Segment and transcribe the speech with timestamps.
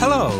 [0.00, 0.30] Hello,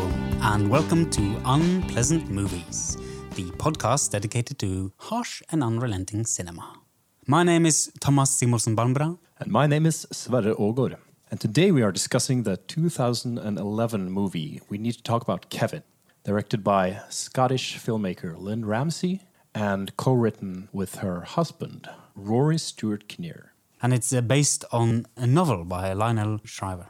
[0.40, 2.96] and welcome to Unpleasant Movies,
[3.34, 6.78] the podcast dedicated to harsh and unrelenting cinema.
[7.26, 9.18] My name is Thomas Simonsen Balmbra.
[9.38, 10.96] And my name is Sverre Ågård.
[11.30, 15.82] And today we are discussing the 2011 movie We Need to Talk About Kevin,
[16.24, 19.20] directed by Scottish filmmaker Lynne Ramsay
[19.54, 23.52] and co written with her husband, Rory Stewart Kinnear.
[23.82, 26.86] And it's uh, based on a novel by Lionel Shriver.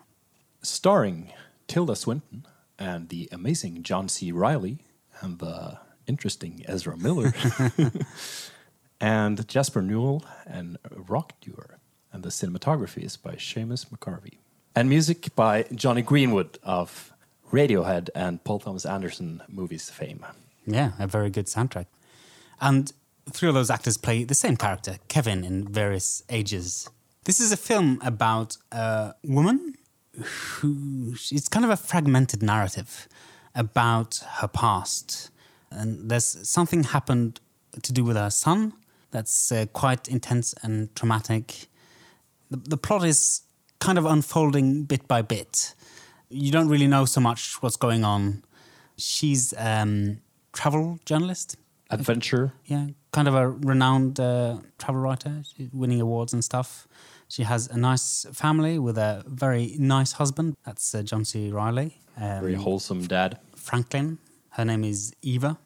[0.62, 1.32] Starring
[1.66, 2.46] Tilda Swinton
[2.80, 4.32] and the amazing John C.
[4.32, 4.78] Reilly
[5.20, 7.32] and the interesting Ezra Miller
[9.00, 11.78] and Jasper Newell and Rock Duer.
[12.12, 14.38] And the cinematography is by Seamus McGarvey.
[14.74, 17.12] And music by Jonny Greenwood of
[17.52, 20.24] Radiohead and Paul Thomas Anderson movies fame.
[20.66, 21.86] Yeah, a very good soundtrack.
[22.60, 22.92] And
[23.30, 26.88] three of those actors play the same character, Kevin, in various ages.
[27.24, 29.74] This is a film about a woman
[30.16, 31.14] who.
[31.30, 33.08] It's kind of a fragmented narrative
[33.54, 35.30] about her past.
[35.70, 37.40] And there's something happened
[37.82, 38.72] to do with her son
[39.10, 41.68] that's uh, quite intense and traumatic.
[42.50, 43.42] The, the plot is
[43.78, 45.74] kind of unfolding bit by bit.
[46.28, 48.44] You don't really know so much what's going on.
[48.96, 50.20] She's um,
[50.52, 51.56] travel journalist.
[51.90, 52.52] Adventure.
[52.66, 56.86] Yeah, kind of a renowned uh, travel writer, She's winning awards and stuff.
[57.30, 60.56] She has a nice family with a very nice husband.
[60.66, 61.50] That's uh, John C.
[61.50, 62.00] Reilly.
[62.16, 63.38] Um, Very wholesome dad.
[63.54, 64.18] Franklin.
[64.50, 65.56] Her name is Eva.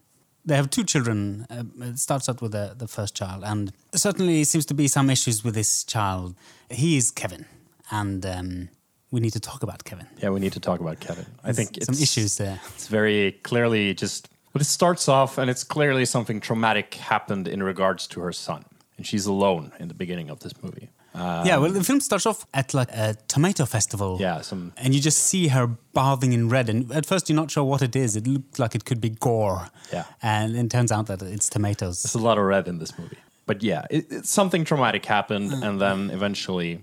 [0.45, 1.47] They have two children.
[1.49, 5.09] Uh, it starts out with the, the first child, and certainly seems to be some
[5.09, 6.35] issues with this child.
[6.71, 7.47] He is Kevin,
[7.91, 8.69] and um,
[9.11, 10.07] we need to talk about Kevin.
[10.19, 11.25] Yeah, we need to talk about Kevin.
[11.43, 12.61] I think some issues there.
[12.75, 17.63] It's very clearly just, but it starts off and it's clearly something traumatic happened in
[17.63, 18.65] regards to her son.
[18.97, 20.91] And she's alone in the beginning of this movie.
[21.15, 24.19] Um, yeah, well, the film starts off at like a tomato festival.
[24.21, 27.51] Yeah, some And you just see her bathing in red, and at first you're not
[27.51, 28.17] sure what it is.
[28.17, 29.69] It looks like it could be gore.
[29.93, 30.05] Yeah.
[30.23, 32.03] and it turns out that it's tomatoes.
[32.03, 33.19] There's a lot of red in this movie.
[33.47, 35.63] But yeah, it, it, something traumatic happened, mm.
[35.63, 36.83] and then eventually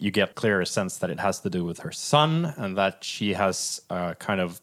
[0.00, 3.34] you get clearer sense that it has to do with her son and that she
[3.34, 4.60] has a kind of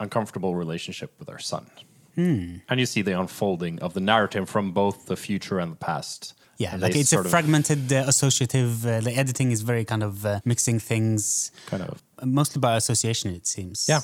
[0.00, 1.70] uncomfortable relationship with her son.
[2.14, 2.56] Hmm.
[2.68, 6.34] And you see the unfolding of the narrative from both the future and the past.
[6.58, 8.86] Yeah, like it's a fragmented, uh, associative.
[8.86, 13.34] Uh, the editing is very kind of uh, mixing things, kind of mostly by association.
[13.34, 13.88] It seems.
[13.88, 14.00] Yeah.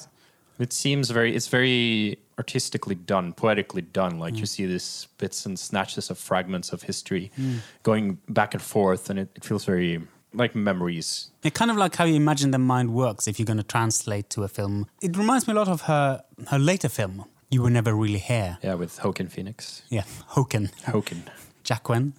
[0.58, 4.18] It seems very it's very artistically done, poetically done.
[4.18, 7.30] Like you see these bits and snatches of fragments of history
[7.84, 10.00] going back and forth and it, it feels very
[10.34, 11.30] like memories.
[11.44, 14.30] It kind of like how you imagine the mind works if you're going to translate
[14.30, 14.86] to a film.
[15.00, 17.24] It reminds me a lot of her her later film.
[17.50, 18.58] You were never really here.
[18.62, 19.82] Yeah, with Hoken Phoenix.
[19.88, 21.22] Yeah, Hoken, Hoken.
[21.64, 22.12] Jacquin,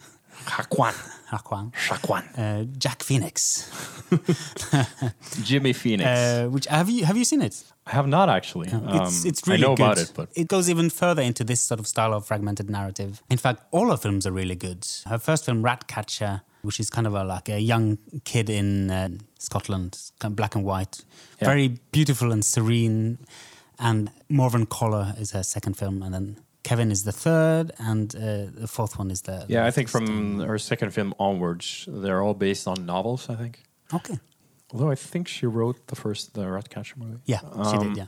[0.49, 0.93] Jaquan.
[1.37, 2.23] Aquan, Jaquan.
[2.39, 3.69] uh, Jack Phoenix.
[5.43, 6.07] Jimmy Phoenix.
[6.09, 7.63] Uh, which have you have you seen it?
[7.85, 8.67] I have not actually.
[8.67, 9.83] It's, Um, it's really I know good.
[9.83, 13.21] about it, but it goes even further into this sort of style of fragmented narrative.
[13.29, 14.85] In fact, all her films are really good.
[15.05, 19.09] Her first film, Ratcatcher, which is kind of a, like a young kid in uh,
[19.39, 21.03] Scotland, kind of black and white,
[21.41, 21.47] Yeah.
[21.47, 23.17] very beautiful and serene.
[23.79, 28.19] And Morvern Callar is her second film, and then Kevin is the third, and uh,
[28.53, 32.33] the fourth one is the yeah, I think from her second film onwards, they're all
[32.33, 33.29] based on novels.
[33.29, 33.63] I think.
[33.93, 34.19] okay.
[34.71, 37.17] Although I think she wrote the first the Ratcatcher movie.
[37.25, 37.39] Yeah,
[37.71, 37.97] she did.
[37.97, 38.05] Yeah,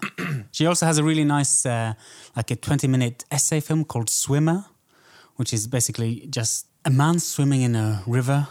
[0.52, 1.94] she also has a really nice, uh,
[2.36, 4.66] like a twenty-minute essay film called Swimmer,
[5.38, 8.48] which is basically just a man swimming in a river,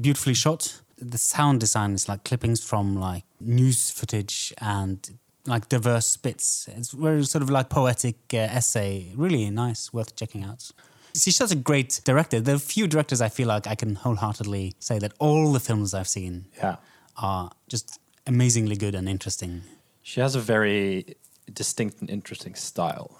[0.00, 0.80] beautifully shot.
[0.98, 6.68] The sound design is like clippings from like news footage and like diverse bits.
[6.76, 9.12] It's very sort of like poetic uh, essay.
[9.16, 10.70] Really nice, worth checking out.
[11.14, 12.40] She's such a great director.
[12.40, 15.92] There are few directors I feel like I can wholeheartedly say that all the films
[15.94, 16.76] I've seen Yeah.
[17.16, 19.62] are just amazingly good and interesting.
[20.02, 21.16] She has a very
[21.52, 23.18] distinct and interesting style.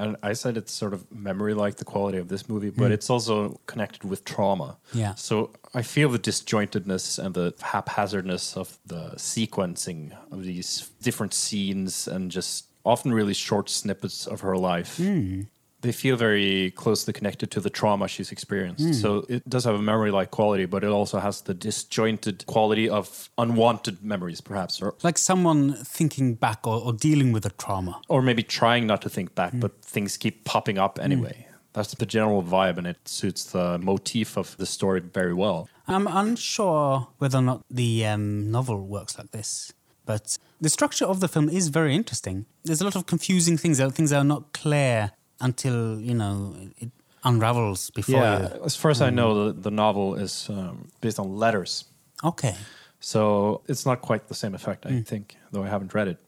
[0.00, 2.92] And I said it's sort of memory like the quality of this movie, but hmm.
[2.92, 4.78] it's also connected with trauma.
[4.94, 5.14] Yeah.
[5.14, 12.08] So I feel the disjointedness and the haphazardness of the sequencing of these different scenes
[12.08, 14.96] and just often really short snippets of her life.
[14.96, 15.42] Hmm.
[15.82, 18.84] They feel very closely connected to the trauma she's experienced.
[18.84, 18.92] Hmm.
[18.92, 22.88] So it does have a memory like quality, but it also has the disjointed quality
[22.88, 28.00] of unwanted memories, perhaps, or like someone thinking back or, or dealing with a trauma.
[28.08, 29.60] or maybe trying not to think back, hmm.
[29.60, 31.04] but things keep popping up hmm.
[31.04, 31.46] anyway.
[31.72, 35.68] That's the general vibe, and it suits the motif of the story very well.
[35.86, 39.72] I'm unsure whether or not the um, novel works like this,
[40.04, 42.46] but the structure of the film is very interesting.
[42.64, 46.54] There's a lot of confusing things, there things that are not clear until you know
[46.78, 46.90] it
[47.24, 48.64] unravels before yeah, you.
[48.64, 51.84] as far as I know, the, the novel is um, based on letters,
[52.24, 52.54] Okay.
[52.98, 54.86] so it's not quite the same effect.
[54.86, 56.18] I think, though I haven't read it.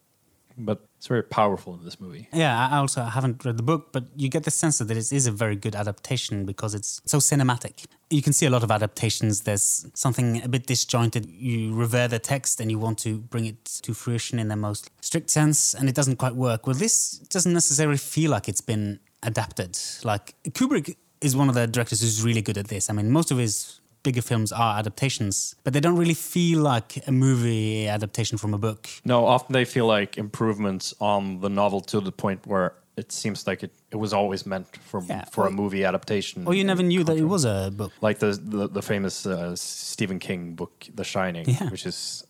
[0.57, 2.29] But It's very powerful in this movie.
[2.31, 5.27] Yeah, I also haven't read the book, but you get the sense that it is
[5.27, 7.83] a very good adaptation because it's so cinematic.
[8.09, 9.41] You can see a lot of adaptations.
[9.41, 11.25] There's something a bit disjointed.
[11.29, 14.91] You revere the text and you want to bring it to fruition in the most
[15.01, 16.67] strict sense, and it doesn't quite work.
[16.67, 19.77] Well, this doesn't necessarily feel like it's been adapted.
[20.05, 22.89] Like Kubrick is one of the directors who's really good at this.
[22.89, 27.05] I mean, most of his bigger films are adaptations, but they don't really feel like
[27.07, 28.87] a movie adaptation from a book.
[29.05, 33.47] No, often they feel like improvements on the novel to the point where it seems
[33.47, 36.45] like it, it was always meant for Yeah, for or- a movie adaptation.
[36.45, 37.91] Or you never knew that it was a book.
[38.01, 41.69] like the the, the famous uh, Stephen King book, The Shining, Yeah.
[41.69, 42.23] which is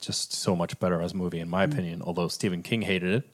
[0.00, 2.02] just so much better as a movie, in my opinion.
[2.02, 3.24] Although Stephen King hated it,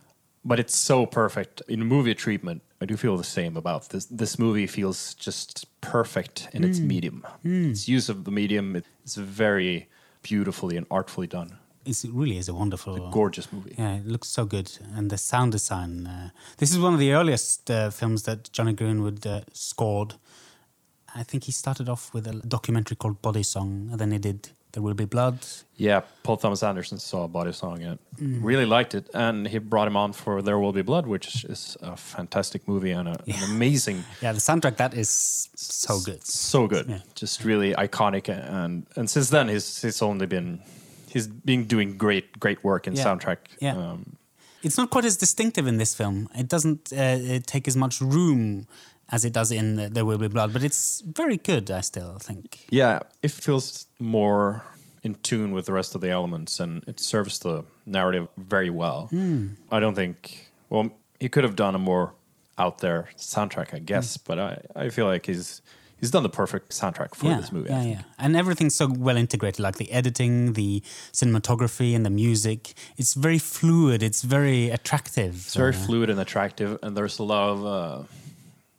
[0.45, 2.63] but it's so perfect in movie treatment.
[2.81, 4.05] I do feel the same about this.
[4.07, 7.27] This movie feels just perfect in its medium.
[7.43, 9.89] Its use of the medium is very
[10.23, 11.59] beautifully and artfully done.
[11.87, 13.75] It's, it really is a wonderful, Gorgeous movie.
[13.79, 16.07] Yeah, it looks so good, and the sound design.
[16.07, 20.15] Uh, this is one of the earliest uh, films that Jonny Greenwood uh, scored.
[21.15, 24.51] I think he started off with a documentary called Body Song, and then he did
[24.77, 25.39] There Will Be Blood.
[25.77, 28.45] Yeah, Paul Thomas Anderson saw Body Song and Mm.
[28.45, 31.79] really liked it, and he brought him on for There Will Be Blood, which is
[31.81, 33.43] a fantastic movie and a, Yeah.
[33.43, 35.09] an amazing, Yeah, the soundtrack that is
[35.57, 36.27] so good.
[36.27, 36.99] so good, Yeah.
[37.15, 38.29] just really iconic.
[38.29, 40.61] And and since then, he's he's only been
[41.09, 43.05] he's been doing great great work in Yeah.
[43.07, 43.39] soundtrack.
[43.61, 43.77] Yeah.
[43.79, 44.17] Um,
[44.63, 46.29] It's not quite as distinctive in this film.
[46.35, 48.67] It doesn't uh, take as much room
[49.11, 51.71] as it does in There Will Be Blood, but it's very good.
[51.71, 52.67] I still think.
[52.71, 54.63] yeah, it feels more
[55.03, 59.07] in tune with the rest of the elements, and it serves the narrative very well.
[59.11, 59.49] Hmm.
[59.71, 60.51] I don't think.
[60.69, 62.13] Well, he could have done a more
[62.59, 64.23] out there soundtrack, I guess, Hmm.
[64.27, 65.63] but I, I feel like he's
[66.01, 67.71] he's done the perfect soundtrack for yeah, this movie.
[67.71, 67.97] I Yeah, think.
[67.99, 70.83] yeah, and everything's so well integrated, like the editing, the
[71.13, 72.75] cinematography, and the music.
[72.97, 74.03] It's very fluid.
[74.03, 75.35] It's very attractive.
[75.47, 78.03] It's very Uh, fluid and attractive, and there's a lot of uh,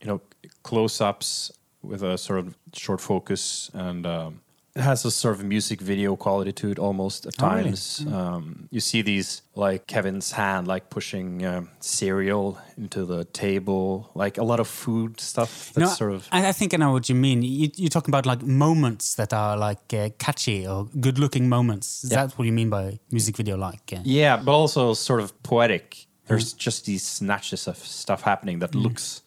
[0.02, 0.22] you know
[0.64, 1.52] close-ups
[1.82, 4.42] with a sort of short focus, and um,
[4.76, 7.64] it has a sort of music video quality to it almost at Oh, really?
[7.72, 8.06] times.
[8.12, 14.38] Um, you see these like Kevin's hand, like pushing um, cereal into the table, like
[14.38, 15.72] a lot of food stuff.
[15.74, 17.42] That's No, sort of I, I think I know what you mean.
[17.42, 22.04] You, you're talking about like moments that are like uh, catchy or good-looking moments.
[22.04, 22.26] Is Yeah.
[22.28, 23.94] that what you mean by music video-like?
[23.94, 26.06] Uh, Yeah, but also sort of poetic.
[26.28, 29.22] There's just these snatches of stuff happening that looks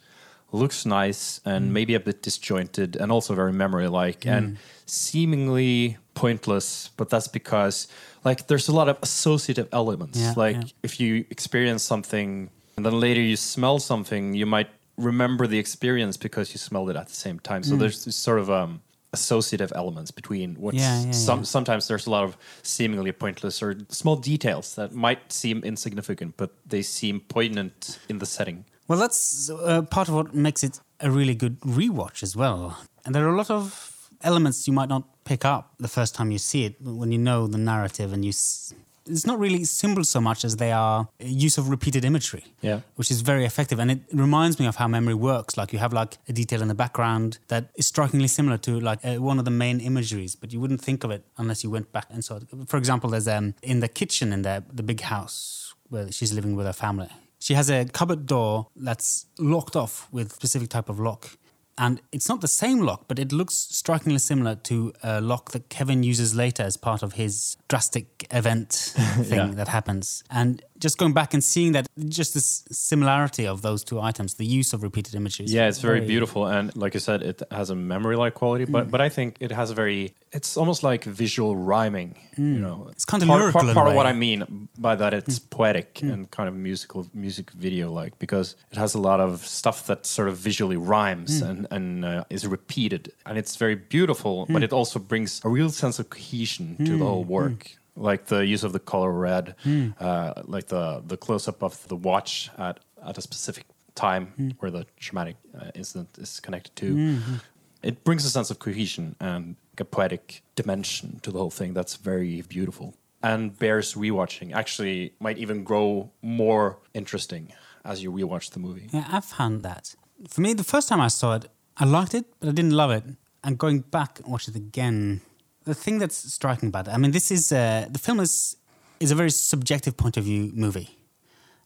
[0.53, 1.73] looks nice and mm.
[1.73, 4.61] maybe a bit disjointed and also very memory like and mm.
[4.87, 7.89] seemingly pointless, but that's because
[8.25, 10.19] like there's a lot of associative elements.
[10.19, 10.69] Yeah, like yeah.
[10.83, 16.17] if you experience something and then later you smell something, you might remember the experience
[16.17, 17.63] because you smelled it at the same time.
[17.63, 17.79] So mm.
[17.79, 18.83] there's this sort of um
[19.13, 24.17] associative elements between what's Yeah, some sometimes there's a lot of seemingly pointless or small
[24.17, 28.65] details that might seem insignificant, but they seem poignant in the setting.
[28.91, 32.77] Well, that's uh, part of what makes it a really good rewatch as well.
[33.05, 36.33] And there are a lot of elements you might not pick up the first time
[36.33, 38.31] you see it when you know the narrative and you.
[38.31, 38.75] S-
[39.07, 42.45] it's not really symbols so much as they are use of repeated imagery.
[42.63, 42.81] Yeah.
[42.97, 45.93] which is very effective and it reminds me of how memory works like you have
[45.93, 49.45] like a detail in the background that is strikingly similar to like uh, one of
[49.45, 52.37] the main imageries but you wouldn't think of it unless you went back and saw
[52.37, 56.33] it for example there's um in the kitchen in the the big house where she's
[56.33, 60.89] living with her family she has a cupboard door that's locked off with specific type
[60.89, 61.37] of lock
[61.79, 65.71] and it's not the same lock, but it looks strikingly similar to a lock that
[65.71, 68.71] Kevin uses later as part of his drastic event
[69.23, 69.55] thing Yeah.
[69.55, 70.23] that happens.
[70.31, 74.45] And just going back and seeing that, just this similarity of those two items, the
[74.45, 75.55] use of repeated images.
[75.55, 78.67] Yeah, it's very, beautiful, and like you said, it has a memory-like quality.
[78.67, 78.91] But Mm.
[78.91, 80.13] but I think it has a very.
[80.33, 82.15] It's almost like visual rhyming.
[82.37, 82.93] You know, Mm.
[82.93, 84.07] It's kinda part, lyrical Part, part of what.
[84.07, 84.11] Mm.
[84.11, 88.95] I mean by that, it's poetic and kind of musical, music video-like because it has
[88.95, 91.49] a lot of stuff that sort of visually rhymes Mm.
[91.51, 94.47] and and uh, is repeated, and it's very beautiful.
[94.47, 94.53] Mm.
[94.55, 97.77] But it also brings a real sense of cohesion to the whole work.
[97.97, 99.95] Like the use of the color red, Mm.
[100.01, 103.65] uh, like the the close up of the watch at at a specific
[103.97, 104.53] time Mm.
[104.61, 106.87] where the traumatic uh, incident is connected to.
[106.95, 107.35] Mm-hmm.
[107.83, 111.97] It brings a sense of cohesion and a poetic dimension to the whole thing that's
[111.97, 114.53] very beautiful and bears rewatching.
[114.55, 117.53] Actually, might even grow more interesting
[117.85, 118.89] as you rewatch the movie.
[118.93, 119.95] Yeah, I found that.
[120.29, 121.47] For me, the first time I saw it,
[121.77, 123.05] I liked it, but I didn't love it.
[123.43, 125.23] And going back and watch it again,
[125.65, 128.57] the thing that's striking about it, I mean, this is uh, the film is
[129.01, 130.99] is a very subjective point of view movie,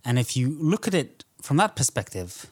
[0.04, 2.46] and if you look at it from that perspective,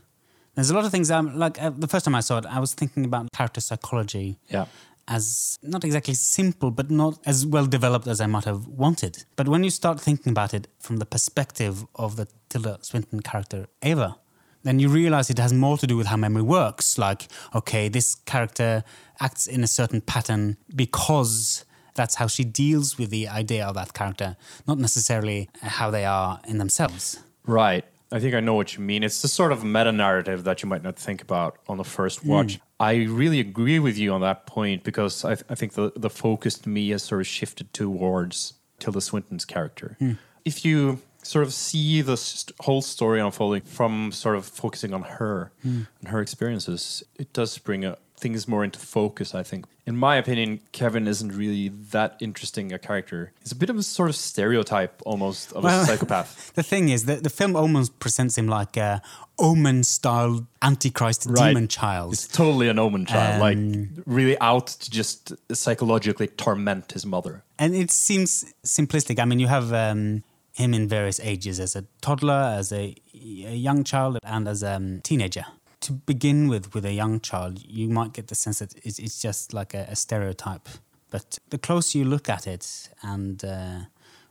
[0.55, 1.09] there's a lot of things.
[1.11, 4.39] I'm like uh, the first time I saw it, I was thinking about character psychology
[4.49, 4.67] Yeah.
[5.13, 9.25] As not exactly simple, but not as well developed as I might have wanted.
[9.37, 13.67] But when you start thinking about it from the perspective of the Tilda Swinton character
[13.83, 14.17] Ava,
[14.63, 16.97] then you realize it has more to do with how memory works.
[16.97, 18.85] Like, okay, this character
[19.21, 21.65] acts in a certain pattern because
[21.95, 26.41] that's how she deals with the idea of that character, not necessarily how they are
[26.49, 27.19] in themselves.
[27.47, 27.85] Right.
[28.13, 29.03] I think I know what you mean.
[29.03, 32.25] It's the sort of meta narrative that you might not think about on the first
[32.25, 32.59] watch.
[32.59, 32.61] Mm.
[32.83, 36.11] I really agree with you on that point because I, th- I think the, the
[36.11, 39.95] focus to me has sort of shifted towards Tilda Swinton's character.
[40.01, 40.15] Hmm.
[40.45, 45.03] If you sort of see the st- whole story unfolding from sort of focusing on
[45.03, 45.83] her hmm.
[46.01, 49.67] and her experiences, it does bring a, things more into focus, I think.
[49.87, 53.33] In my opinion, Kevin isn't really that interesting a character.
[53.43, 56.31] He's a bit of a sort of stereotype almost of Well- a psychopath.
[56.61, 59.03] The thing is that the film almost presents him like a
[59.39, 61.49] omen-style antichrist Right.
[61.49, 62.13] demon child.
[62.15, 67.43] It's totally an omen child, like Um, really out to just psychologically torment his mother.
[67.59, 69.19] and it seems simplistic.
[69.19, 73.55] I mean, you have um, him in various ages as a toddler, as a, a
[73.69, 75.45] young child, and as a um, teenager.
[75.83, 79.21] To begin with, with a young child, you might get the sense that it's, it's
[79.21, 80.69] just like a, a stereotype.
[81.11, 83.79] But the closer you look at it, and uh,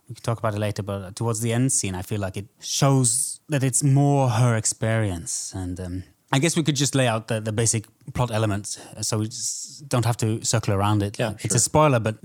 [0.08, 2.48] we can talk about it later, but towards the end scene, I feel like it
[2.60, 5.54] shows that it's more her experience.
[5.56, 9.20] And um, I guess we could just lay out the, the basic plot elements so
[9.20, 11.20] we just don't have to circle around it.
[11.20, 11.58] Yeah, It's sure.
[11.58, 12.18] a spoiler, but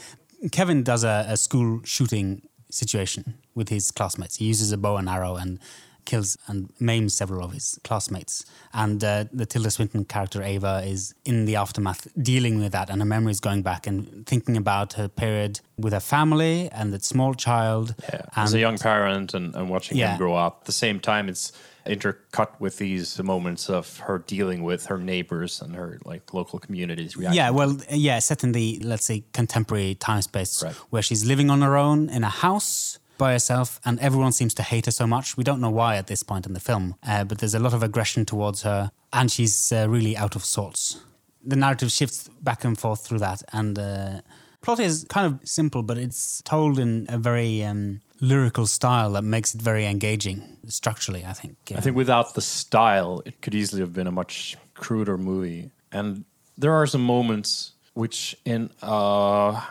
[0.52, 4.36] Kevin does a, a school shooting situation with his classmates.
[4.36, 5.58] He uses a bow and arrow and
[6.04, 8.44] kills and maims several of his classmates.
[8.72, 13.00] And uh, the Tilda Swinton character Ava is in the aftermath dealing with that, and
[13.00, 17.04] her memory is going back and thinking about her period with her family and that
[17.04, 17.94] small child.
[18.02, 20.12] Yeah, and as a young parent and, and watching Yeah.
[20.12, 20.58] him grow up.
[20.62, 21.52] At the same time, it's
[21.86, 27.16] intercut with these moments of her dealing with her neighbors and her like local communities
[27.16, 27.36] reacting.
[27.38, 30.74] Yeah, well, yeah, set in the let's say contemporary time space Right.
[30.90, 34.62] where she's living on her own in a house by herself, and everyone seems to
[34.62, 35.36] hate her so much.
[35.36, 37.74] We don't know why at this point in the film, uh, but there's a lot
[37.74, 40.98] of aggression towards her, and she's uh, really out of sorts.
[41.44, 44.20] The narrative shifts back and forth through that, and uh,
[44.62, 49.22] plot is kind of simple, but it's told in a very um, lyrical style that
[49.22, 51.24] makes it very engaging structurally.
[51.24, 51.56] I think.
[51.76, 55.70] I think without the style, it could easily have been a much cruder movie.
[55.92, 56.24] And
[56.56, 59.62] there are some moments which, in a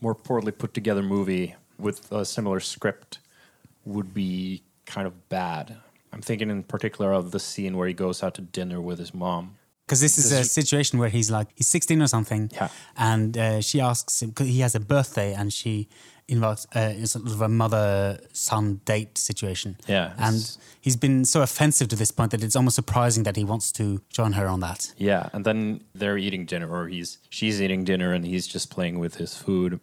[0.00, 3.18] more poorly put together movie with a similar script,
[3.84, 5.76] would be kind of bad.
[6.12, 9.14] I'm thinking in particular of the scene where he goes out to dinner with his
[9.14, 9.56] mom.
[9.86, 12.50] Because this is This a situation where he's like, he's 16 or something.
[12.52, 12.68] Yeah.
[12.96, 15.88] And uh, she asks him, because he has a birthday and she
[16.28, 19.78] invites, uh, sort of a mother son date situation.
[19.86, 23.44] Yeah, And he's been so offensive to this point that it's almost surprising that he
[23.44, 24.92] wants to join her on that.
[24.98, 28.98] Yeah, and then they're eating dinner, or he's she's eating dinner, and he's just playing
[28.98, 29.80] with his food.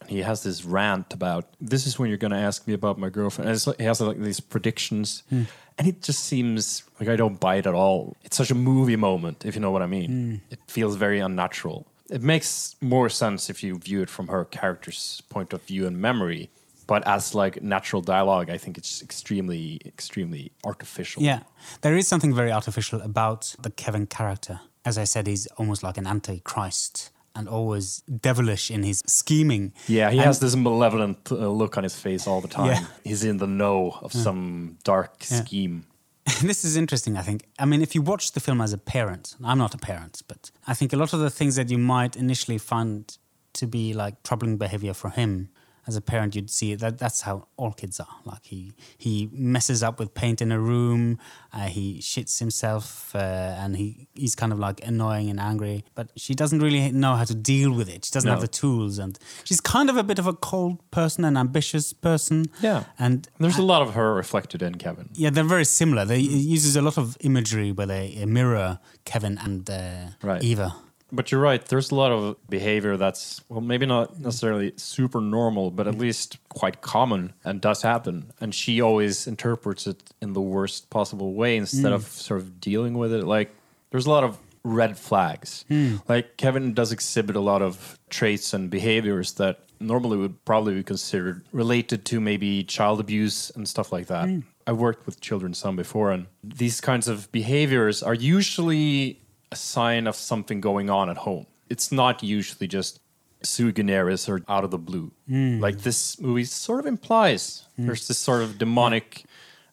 [0.00, 2.98] And he has this rant about this is when you're going to ask me about
[2.98, 3.50] my girlfriend.
[3.50, 5.42] And like, he has like these predictions, hmm.
[5.76, 8.16] and it just seems like I don't buy it at all.
[8.22, 10.10] It's such a movie moment, if you know what I mean.
[10.10, 10.52] Hmm.
[10.52, 11.86] It feels very unnatural.
[12.10, 15.98] It makes more sense if you view it from her character's point of view and
[15.98, 16.48] memory.
[16.86, 21.22] But as like natural dialogue, I think it's extremely, extremely artificial.
[21.22, 21.40] Yeah.
[21.82, 24.60] There is something very artificial about the Kevin character.
[24.86, 29.72] As I said, he's almost like an antichrist and always devilish in his scheming.
[29.86, 32.66] Yeah, he And- has this malevolent uh, look on his face all the time.
[32.66, 32.84] Yeah.
[33.04, 35.44] He's in the know of some dark Yeah.
[35.44, 35.84] scheme.
[36.42, 37.40] this is interesting, I think.
[37.58, 40.50] I mean, if you watch the film as a parent, I'm not a parent, but
[40.66, 43.16] I think a lot of the things that you might initially find
[43.54, 45.48] to be like troubling behavior for him
[45.88, 48.16] as a parent, you'd see that that's how all kids are.
[48.24, 51.18] Like he he messes up with paint in a room,
[51.52, 55.84] uh, he shits himself, uh, and he he's kind of like annoying and angry.
[55.94, 58.04] But she doesn't really know how to deal with it.
[58.04, 61.24] She doesn't have the tools, and she's kind of a bit of a cold person,
[61.24, 62.46] an ambitious person.
[62.60, 62.84] Yeah.
[62.98, 65.08] and There's a lot of her reflected in Kevin.
[65.14, 66.04] yeah, they're very similar.
[66.04, 70.42] They uses a lot of imagery where they mirror Kevin and uh, Right.
[70.44, 70.74] Eva.
[71.10, 74.20] But you're right, there's a lot of behavior that's, well, maybe not mm.
[74.20, 76.00] necessarily super normal, but at mm.
[76.00, 78.32] least quite common and does happen.
[78.40, 81.94] And she always interprets it in the worst possible way instead mm.
[81.94, 83.24] of sort of dealing with it.
[83.24, 83.54] Like,
[83.90, 85.64] there's a lot of red flags.
[85.68, 85.96] Hmm.
[86.08, 90.82] Like, Kevin does exhibit a lot of traits and behaviors that normally would probably be
[90.82, 94.28] considered related to maybe child abuse and stuff like that.
[94.28, 94.40] Hmm.
[94.66, 100.06] I've worked with children some before, and these kinds of behaviors are usually a sign
[100.06, 101.46] of something going on at home.
[101.70, 103.00] It's not usually just
[103.42, 105.12] sui generis or out of the blue.
[105.60, 109.24] Like this movie sort of implies there's this sort of demonic,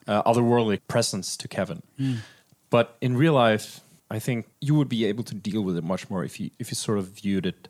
[0.08, 1.82] uh, otherworldly presence to Kevin.
[2.70, 6.10] But in real life, I think you would be able to deal with it much
[6.10, 7.68] more if you if you sort of viewed it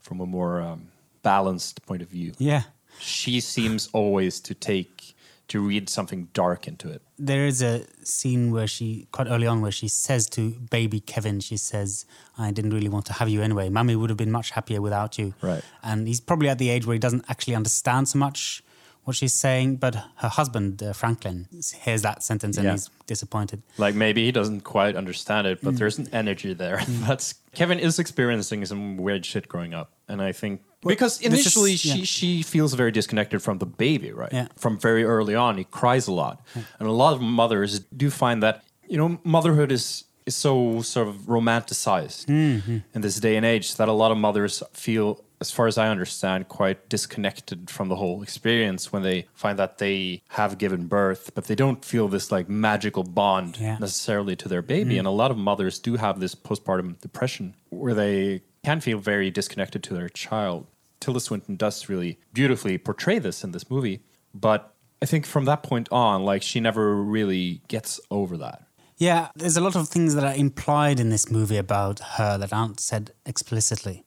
[0.00, 0.88] from a more um,
[1.22, 2.32] balanced point of view.
[2.38, 2.62] Yeah.
[2.98, 5.14] She seems always to take
[5.48, 7.02] to read something dark into it.
[7.18, 11.40] There is a scene where she, quite early on, where she says to baby Kevin,
[11.40, 12.04] she says,
[12.36, 13.68] I didn't really want to have you anyway.
[13.70, 15.34] Mummy would have been much happier without you.
[15.40, 15.62] Right.
[15.82, 18.62] And he's probably at the age where he doesn't actually understand so much
[19.04, 21.48] what she's saying, but her husband, uh, Franklin,
[21.80, 22.72] hears that sentence and Yeah.
[22.72, 23.62] he's disappointed.
[23.78, 26.82] Like maybe he doesn't quite understand it, but there's an energy there.
[26.88, 31.32] That's Kevin is experiencing some weird shit growing up, and I think because this is-
[31.32, 31.94] initially yeah.
[31.94, 34.32] she she feels very disconnected from the baby, right?
[34.32, 34.48] Yeah.
[34.56, 36.40] From very early on, he cries a lot,
[36.78, 41.08] and a lot of mothers do find that you know motherhood is is so sort
[41.08, 42.78] of romanticized Mm-hmm.
[42.94, 45.24] in this day and age that a lot of mothers feel.
[45.40, 49.78] As far as I understand, quite disconnected from the whole experience when they find that
[49.78, 53.76] they have given birth, but they don't feel this like magical bond Yeah.
[53.76, 53.80] Mm.
[53.80, 54.98] necessarily to their baby.
[54.98, 59.30] And a lot of mothers do have this postpartum depression where they can feel very
[59.30, 60.66] disconnected to their child.
[61.00, 64.00] Tilda Swinton does really beautifully portray this in this movie.
[64.34, 68.64] But I think from that point on, like she never really gets over that.
[68.96, 72.52] Yeah, there's a lot of things that are implied in this movie about her that
[72.52, 74.04] aren't said explicitly,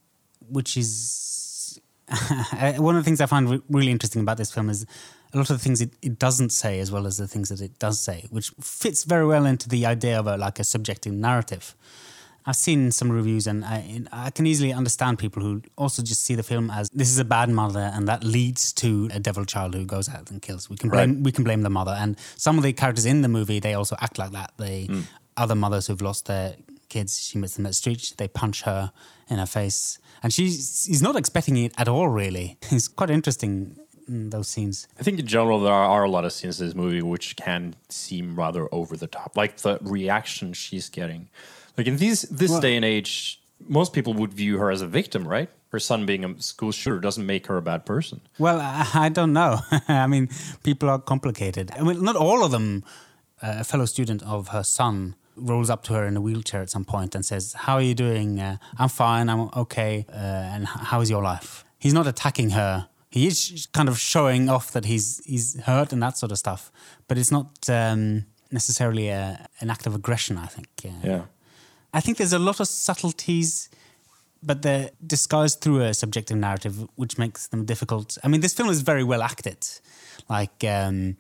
[0.50, 1.80] which is
[2.78, 4.86] one of the things I find re- really interesting about this film is
[5.34, 7.62] a lot of the things it, it doesn't say as well as the things that
[7.62, 11.14] it does say, which fits very well into the idea of a, like a subjective
[11.14, 11.74] narrative.
[12.46, 16.34] I've seen some reviews and I, I can easily understand people who also just see
[16.36, 19.76] the film as this is a bad mother and that leads to a devil child
[19.76, 20.70] who goes out and kills.
[20.70, 21.24] We can blame Right.
[21.24, 23.96] we can blame the mother and some of the characters in the movie they also
[24.02, 24.54] act like that.
[24.58, 25.02] They Hmm.
[25.38, 26.56] other mothers who've lost their
[26.90, 28.92] kids, she meets them at the street, they punch her
[29.30, 32.08] in her face and she's she's not expecting it at all.
[32.10, 33.76] Really, it's quite interesting
[34.08, 34.88] in those scenes.
[35.00, 37.76] I think in general there are a lot of scenes in this movie which can
[37.90, 41.30] seem rather over the top, like the reaction she's getting.
[41.78, 44.88] Like in these this Well- day and age, most people would view her as a
[44.88, 45.50] victim, right?
[45.72, 48.20] Her son being a school shooter doesn't make her a bad person.
[48.38, 49.60] Well, I, I don't know.
[49.88, 50.28] I mean,
[50.64, 51.72] people are complicated.
[51.80, 52.84] I mean, not all of them.
[53.42, 56.70] Uh, a fellow student of her son rolls up to her in a wheelchair at
[56.70, 58.40] some point and says, "How are you doing?
[58.40, 59.30] Uh, I'm fine.
[59.30, 60.06] I'm okay.
[60.10, 62.88] Uh, and how is your life?" He's not attacking her.
[63.10, 66.72] He is kind of showing off that he's he's hurt and that sort of stuff.
[67.08, 70.38] But it's not um, necessarily a, an act of aggression.
[70.38, 70.68] I think.
[70.86, 71.22] Uh, Yeah.
[71.94, 73.70] I think there's a lot of subtleties,
[74.42, 78.18] but they're disguised through a subjective narrative, which makes them difficult.
[78.24, 79.68] I mean, this film is very well acted.
[80.30, 81.18] Like, um,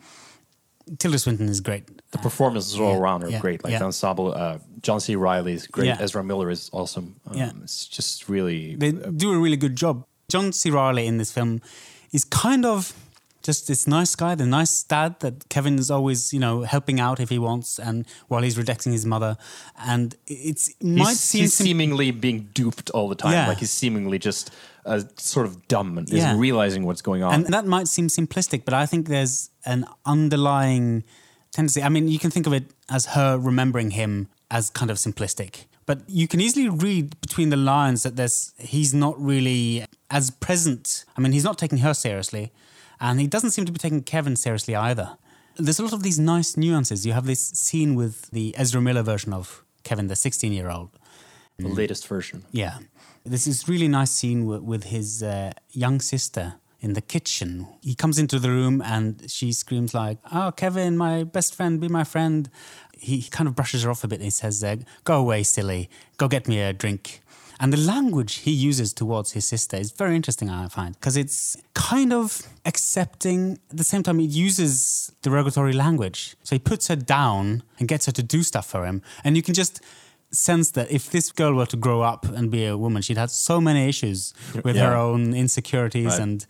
[0.97, 1.83] Tilda Swinton is great.
[2.11, 3.63] The performances all yeah, around are yeah, great.
[3.63, 3.79] Like yeah.
[3.79, 5.15] the ensemble, uh, John C.
[5.15, 5.89] Reilly is great.
[5.99, 7.15] Ezra Miller is awesome.
[7.27, 7.51] Um, Yeah.
[7.63, 8.75] It's just really.
[8.75, 10.05] They do a really good job.
[10.29, 10.69] John C.
[10.69, 11.61] Reilly in this film
[12.11, 12.93] is kind of
[13.43, 17.19] just this nice guy, the nice dad that Kevin is always, you know, helping out
[17.19, 19.37] if he wants, and while he's rejecting his mother,
[19.85, 23.33] and it's it might he's, seem he's seemingly being duped all the time.
[23.33, 23.47] Yeah.
[23.47, 24.51] Like he's seemingly just
[24.85, 26.17] uh, sort of dumb and Yeah.
[26.19, 27.33] isn't realizing what's going on.
[27.33, 31.03] And that might seem simplistic, but I think there's an underlying
[31.51, 31.81] tendency.
[31.83, 35.65] I mean, you can think of it as her remembering him as kind of simplistic,
[35.85, 41.05] but you can easily read between the lines that there's he's not really as present.
[41.17, 42.51] I mean, he's not taking her seriously,
[43.01, 45.17] and he doesn't seem to be taking Kevin seriously either.
[45.57, 47.05] There's a lot of these nice nuances.
[47.05, 50.91] You have this scene with the Ezra Miller version of Kevin, the 16 year old.
[51.57, 52.43] the latest version.
[52.51, 52.77] Yeah.
[53.25, 57.67] This is really nice scene with, with his uh, young sister in the kitchen.
[57.81, 61.87] He comes into the room and she screams like, "Oh, Kevin, my best friend, be
[61.87, 62.49] my friend."
[62.97, 64.15] He, he kind of brushes her off a bit.
[64.15, 65.89] And he says, uh, "Go away, silly.
[66.17, 67.20] Go get me a drink."
[67.61, 71.55] And the language he uses towards his sister is very interesting, I find, because it's
[71.75, 73.59] kind of accepting.
[73.69, 76.35] At the same time, he uses derogatory language.
[76.43, 79.03] So he puts her down and gets her to do stuff for him.
[79.23, 79.79] And you can just
[80.31, 83.29] sense that if this girl were to grow up and be a woman, she'd have
[83.29, 86.19] so many issues with her own insecurities Right.
[86.19, 86.45] and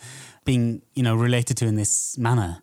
[0.46, 2.62] being, you know, related to in this manner.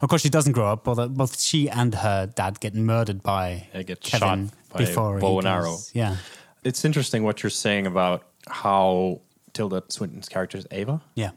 [0.00, 0.84] Of course, she doesn't grow up.
[0.84, 4.86] Both, both she and her dad get murdered by They get Kevin shot by a
[4.86, 5.76] before bow and arrow.
[5.92, 6.16] Yeah,
[6.64, 9.20] It's interesting what you're saying about how
[9.52, 11.02] Tilda Swinton's character Ava.
[11.14, 11.30] Yeah,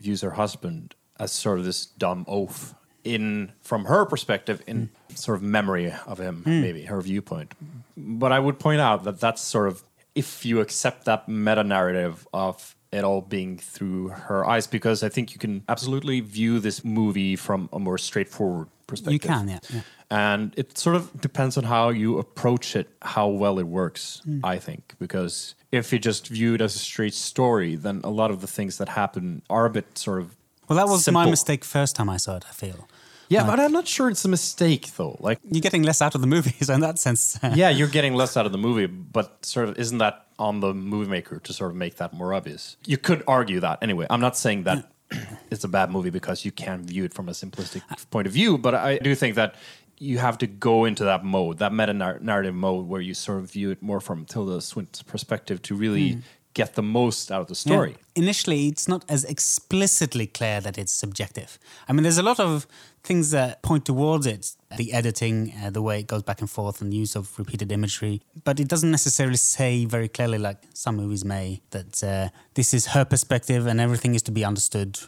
[0.00, 5.36] views her husband as sort of this dumb oaf in from her perspective in sort
[5.36, 6.60] of memory of him hmm.
[6.60, 7.54] maybe her viewpoint.
[7.96, 9.82] But i would point out that that's sort of
[10.14, 15.08] if you accept that meta narrative of it all being through her eyes because i
[15.08, 19.12] think you can absolutely view this movie from a more straightforward perspective.
[19.12, 19.80] You can, yeah, yeah.
[20.10, 24.40] And it sort of depends on how you approach it, how well it works, Hmm.
[24.44, 24.94] I think.
[24.98, 28.46] Because if you just view it as a straight story, then a lot of the
[28.46, 30.36] things that happen are a bit sort of.
[30.68, 32.44] Well, that was my mistake first time I saw it.
[32.48, 32.88] I feel
[33.28, 35.16] Yeah, but I'm not sure it's a mistake though.
[35.20, 38.14] Like, You're getting less out of the movie, so in that sense, yeah, you're getting
[38.14, 41.52] less out of the movie, but sort of isn't that on the movie maker to
[41.52, 42.76] sort of make that more obvious?
[42.86, 44.06] You could argue that anyway.
[44.10, 44.90] I'm not saying that
[45.50, 48.56] it's a bad movie because you can view it from a simplistic point of view,
[48.58, 49.54] but I do think that
[50.00, 53.52] you have to go into that mode, that meta narrative mode, where you sort of
[53.52, 56.22] view it more from Tilda Swinton's perspective to really
[56.54, 57.90] get the most out of the story.
[57.90, 58.22] Yeah.
[58.22, 61.58] Initially, it's not as explicitly clear that it's subjective.
[61.86, 62.66] I mean, there's a lot of
[63.04, 66.80] things that point towards it the editing, uh, the way it goes back and forth,
[66.80, 68.22] and the use of repeated imagery.
[68.44, 72.86] But it doesn't necessarily say very clearly, like some movies may, that uh, this is
[72.86, 74.98] her perspective and everything is to be understood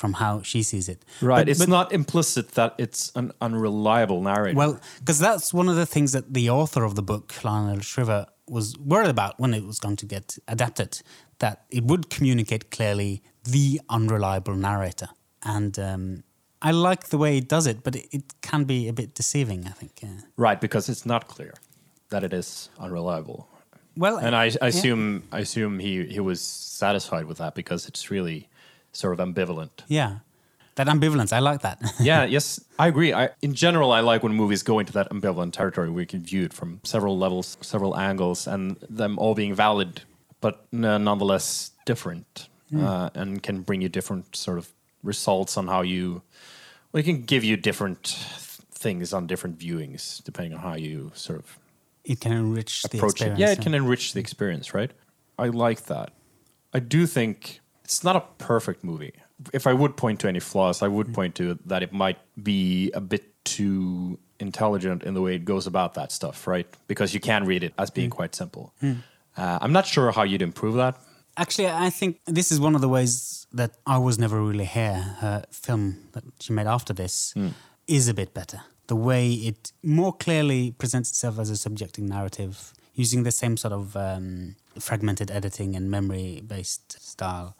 [0.00, 1.04] from how she sees it.
[1.20, 1.40] Right.
[1.40, 4.56] But, it's but, not implicit that it's an unreliable narrative.
[4.56, 8.26] Well, because that's one of the things that the author of the book, Lionel Shriver,
[8.48, 11.02] was worried about when it was going to get adapted,
[11.38, 15.08] that it would communicate clearly the unreliable narrator.
[15.42, 16.24] And um,
[16.62, 19.66] I like the way it does it, but it, it can be a bit deceiving,
[19.66, 20.00] I think.
[20.02, 20.20] Yeah.
[20.38, 21.52] Right, because it's not clear
[22.08, 23.48] that it is unreliable.
[23.96, 28.10] Well, and I, I assume I assume he, he was satisfied with that because it's
[28.10, 28.48] really
[28.92, 29.70] sort of ambivalent.
[29.88, 30.18] Yeah.
[30.76, 31.82] That ambivalence, I like that.
[32.00, 33.12] yeah, yes, I agree.
[33.12, 36.22] I, in general, I like when movies go into that ambivalent territory where you can
[36.22, 40.02] view it from several levels, several angles, and them all being valid,
[40.40, 42.82] but nonetheless different, mm.
[42.82, 44.72] uh, and can bring you different sort of
[45.02, 46.22] results on how you.
[46.92, 48.06] Well, it can give you different
[48.72, 51.58] things on different viewings depending on how you sort of.
[52.04, 53.38] It can enrich the experience.
[53.38, 53.42] It.
[53.42, 54.90] Yeah, it can enrich the experience, right?
[55.38, 56.12] I like that.
[56.72, 59.12] I do think it's not a perfect movie.
[59.52, 61.14] If I would point to any flaws, I would mm.
[61.14, 65.66] point to that it might be a bit too intelligent in the way it goes
[65.66, 66.68] about that stuff, right?
[66.86, 68.18] Because you can read it as being mm.
[68.18, 68.72] quite simple.
[68.80, 68.98] Mm.
[69.36, 71.00] Uh, I'm not sure how you'd improve that.
[71.36, 75.16] Actually, I think this is one of the ways that I was never really here.
[75.18, 77.54] Her film that she made after this mm.
[77.88, 78.60] is a bit better.
[78.86, 83.72] The way it more clearly presents itself as a subjective narrative, using the same sort
[83.72, 87.56] of um, fragmented editing and memory based style.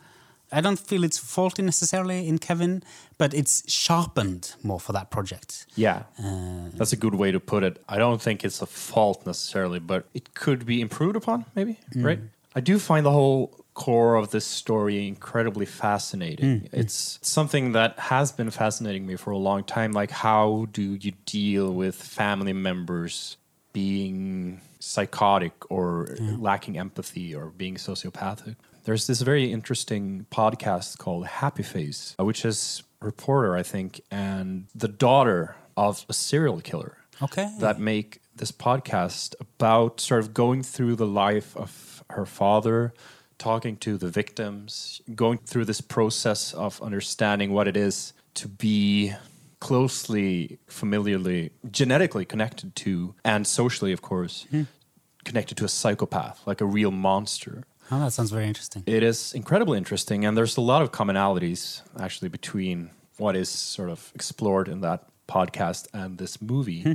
[0.52, 2.82] I don't feel it's faulty necessarily in Kevin,
[3.18, 5.66] but it's sharpened more for that project.
[5.76, 7.82] Yeah, uh, that's a good way to put it.
[7.88, 11.78] I don't think it's a fault necessarily, but it could be improved upon, maybe.
[11.94, 12.04] Mm.
[12.04, 12.20] Right?
[12.54, 16.62] I do find the whole core of this story incredibly fascinating.
[16.62, 16.68] Mm.
[16.72, 19.92] It's something that has been fascinating me for a long time.
[19.92, 23.36] Like, how do you deal with family members
[23.72, 26.36] being psychotic or yeah.
[26.38, 28.56] lacking empathy or being sociopathic?
[28.90, 34.00] There's this very interesting podcast called Happy Face, uh, which is a reporter, I think,
[34.10, 36.96] and the daughter of a serial killer.
[37.22, 37.48] Okay.
[37.60, 42.92] That make this podcast about sort of going through the life of her father,
[43.38, 49.14] talking to the victims, going through this process of understanding what it is to be
[49.60, 54.62] closely, familiarly, genetically connected to, and socially, of course, hmm.
[55.24, 57.62] connected to a psychopath, like a real monster.
[57.90, 58.84] Oh, that sounds very interesting.
[58.86, 63.90] It is incredibly interesting, and there's a lot of commonalities actually between what is sort
[63.90, 66.82] of explored in that podcast and this movie.
[66.82, 66.92] Hmm.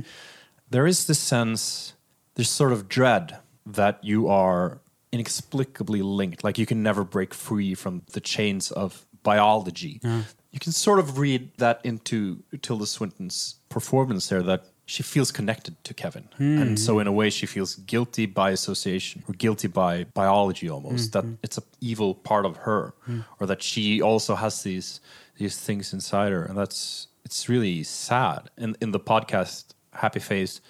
[0.70, 1.94] There is this sense,
[2.34, 4.80] this sort of dread that you are
[5.12, 10.00] inexplicably linked, like you can never break free from the chains of biology.
[10.02, 10.22] Yeah.
[10.50, 15.82] You can sort of read that into Tilda Swinton's performance there that she feels connected
[15.82, 16.28] to Kevin.
[16.38, 16.62] Mm.
[16.62, 21.10] And so in a way she feels guilty by association or guilty by biology almost
[21.10, 21.32] mm-hmm.
[21.32, 23.24] that it's an evil part of her mm.
[23.40, 25.00] or that she also has these
[25.38, 28.48] these things inside her and that's it's really sad.
[28.56, 30.60] In in the podcast Happy Face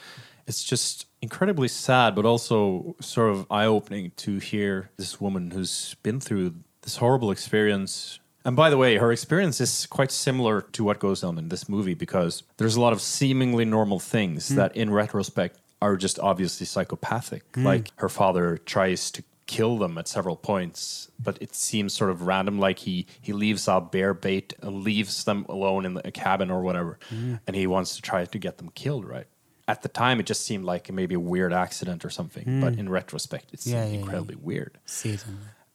[0.46, 6.20] it's just incredibly sad but also sort of eye-opening to hear this woman who's been
[6.20, 11.00] through this horrible experience and by the way, her experience is quite similar to what
[11.00, 14.54] goes on in this movie because there's a lot of seemingly normal things mm.
[14.54, 17.50] that, in retrospect, are just obviously psychopathic.
[17.52, 17.64] Mm.
[17.64, 22.22] Like her father tries to kill them at several points, but it seems sort of
[22.22, 22.60] random.
[22.60, 26.48] Like he he leaves out bear bait and leaves them alone in the, a cabin
[26.48, 27.40] or whatever, mm.
[27.48, 29.04] and he wants to try to get them killed.
[29.04, 29.26] Right.
[29.66, 32.78] At the time, it just seemed like maybe a weird accident or something, but hmm.
[32.78, 34.44] in retrospect, it seemed yeah, yeah, incredibly yeah.
[34.44, 34.78] weird.
[34.84, 35.16] See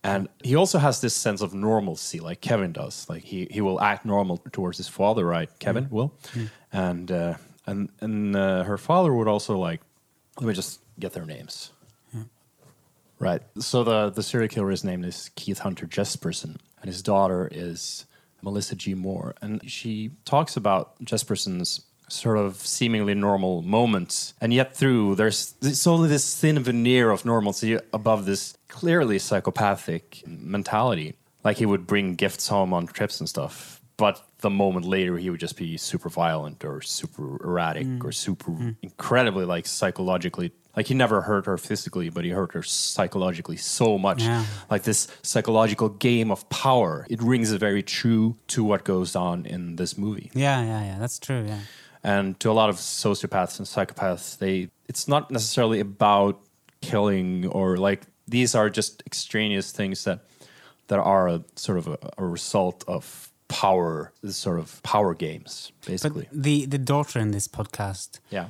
[0.04, 3.08] and he also has this sense of normalcy, like Kevin does.
[3.10, 5.50] Like he, he will act normal towards his father, right?
[5.60, 5.92] Kevin mm.
[5.92, 6.50] will, mm.
[6.72, 7.36] and uh,
[7.66, 9.82] and and uh, her father would also like.
[10.40, 11.72] Let me just get their names.
[13.22, 13.44] Right.
[13.60, 18.08] So the the serial killer's name is Keith Hunter Jesperson, and his daughter is
[18.42, 18.96] Melissa G.
[18.96, 24.34] Moore, and she talks about Jesperson's sort of seemingly normal moments.
[24.41, 30.24] And yet, through there's it's only this thin veneer of normalcy above this clearly psychopathic
[30.28, 31.15] mentality.
[31.43, 35.30] Like he would bring gifts home on trips and stuff, but the moment later he
[35.30, 38.04] would just be super violent or super erratic mm.
[38.04, 38.76] or super mm.
[38.82, 43.97] incredibly like psychologically like he never hurt her physically but he hurt her psychologically so
[43.97, 44.45] much Yeah.
[44.69, 49.76] like this psychological game of power it rings very true to what goes on in
[49.76, 50.97] this movie Yeah, yeah, yeah.
[51.00, 51.45] That's true.
[51.47, 51.60] Yeah.
[52.04, 56.40] And to a lot of sociopaths and psychopaths they it's not necessarily about
[56.82, 60.20] killing or like these are just extraneous things that
[60.88, 65.92] that are a sort of a, a result of power sort of power games But
[65.92, 68.50] basically the the daughter in this podcast, yeah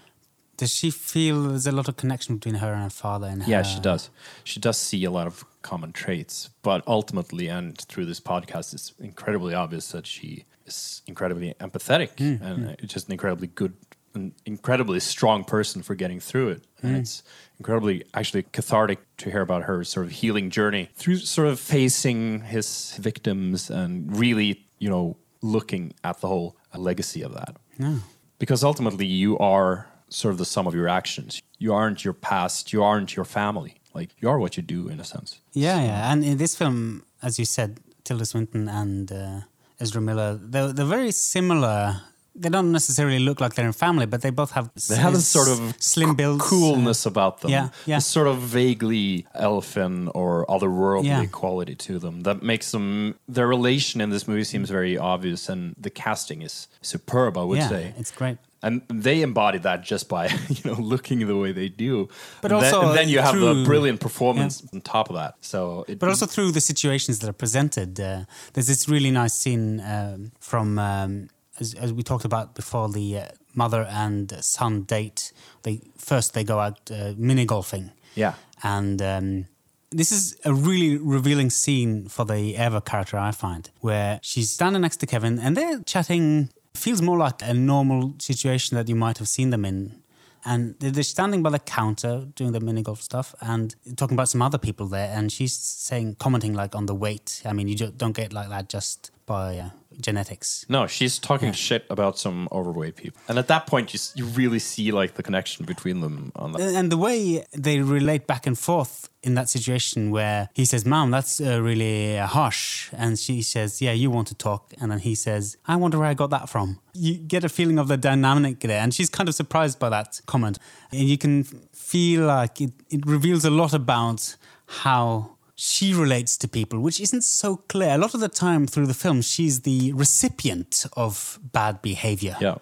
[0.57, 3.25] does she feel there's a lot of connection between her and her father?
[3.25, 3.63] And yeah her?
[3.63, 4.11] she does
[4.43, 8.93] she does see a lot of common traits but ultimately and through this podcast it's
[8.99, 13.73] incredibly obvious that she is incredibly empathetic and uh, just an incredibly good
[14.13, 16.63] an incredibly strong person for getting through it.
[16.81, 17.23] And it's
[17.59, 22.41] incredibly actually cathartic to hear about her sort of healing journey through sort of facing
[22.41, 27.55] his victims and really you know looking at the whole legacy of that.
[27.79, 27.99] Yeah.
[28.37, 31.41] because ultimately you are sort of the sum of your actions.
[31.57, 33.75] You aren't your past you aren't your family.
[33.93, 35.39] Like you are what you do in a sense.
[35.53, 36.11] Yeah, yeah.
[36.11, 39.39] And in this film, as you said, Tilda Swinton and uh,
[39.81, 42.01] Ezra Miller, they're, they're very similar.
[42.33, 45.27] They don't necessarily look like they're in family, but they both have they have this
[45.27, 47.97] sort of slim builds, coolness about them yeah, yeah.
[47.97, 51.25] this sort of vaguely elfin or otherworldly Yeah.
[51.25, 55.75] quality to them that makes them their relation in this movie seems very obvious and
[55.77, 58.37] the casting is superb i would yeah, say it's great.
[58.63, 62.07] And they embody that just by you know looking the way they do
[62.41, 65.15] But and then, also and then you have the through- brilliant performance on top of
[65.15, 67.99] that so it, But also through the situations that are presented.
[67.99, 72.89] Uh, there's this really nice scene um, from, um, as, as we talked about before,
[72.89, 75.31] the uh, mother and son date.
[75.63, 77.91] They first they go out uh, mini golfing.
[78.15, 79.45] yeah And um,
[79.91, 84.81] this is a really revealing scene for the Eva character, I find, where she's standing
[84.81, 86.49] next to Kevin and they're chatting.
[86.81, 90.01] Feels more like a normal situation that you might have seen them in.
[90.43, 94.41] And they're standing by the counter doing the mini golf stuff and talking about some
[94.41, 95.11] other people there.
[95.15, 97.43] And she's saying, commenting like on the weight.
[97.45, 100.65] I mean, you don't get like that just by uh, genetics.
[100.69, 104.59] No, she's talking shit about some overweight people, and at that point, you you really
[104.59, 106.61] see like the connection between them on that.
[106.61, 111.11] And the way they relate back and forth in that situation where he says, Mom,
[111.11, 112.89] that's uh, really uh, harsh.
[112.93, 114.73] And she says, Yeah, you want to talk.
[114.79, 116.79] And then he says, I wonder where I got that from.
[116.93, 118.81] You get a feeling of the dynamic there.
[118.81, 120.57] And she's kind of surprised by that comment.
[120.91, 124.35] And you can feel like it, it reveals a lot about
[124.67, 127.91] how she relates to people, which isn't so clear.
[127.93, 132.35] A lot of the time through the film, she's the recipient of bad behavior.
[132.41, 132.55] Yeah.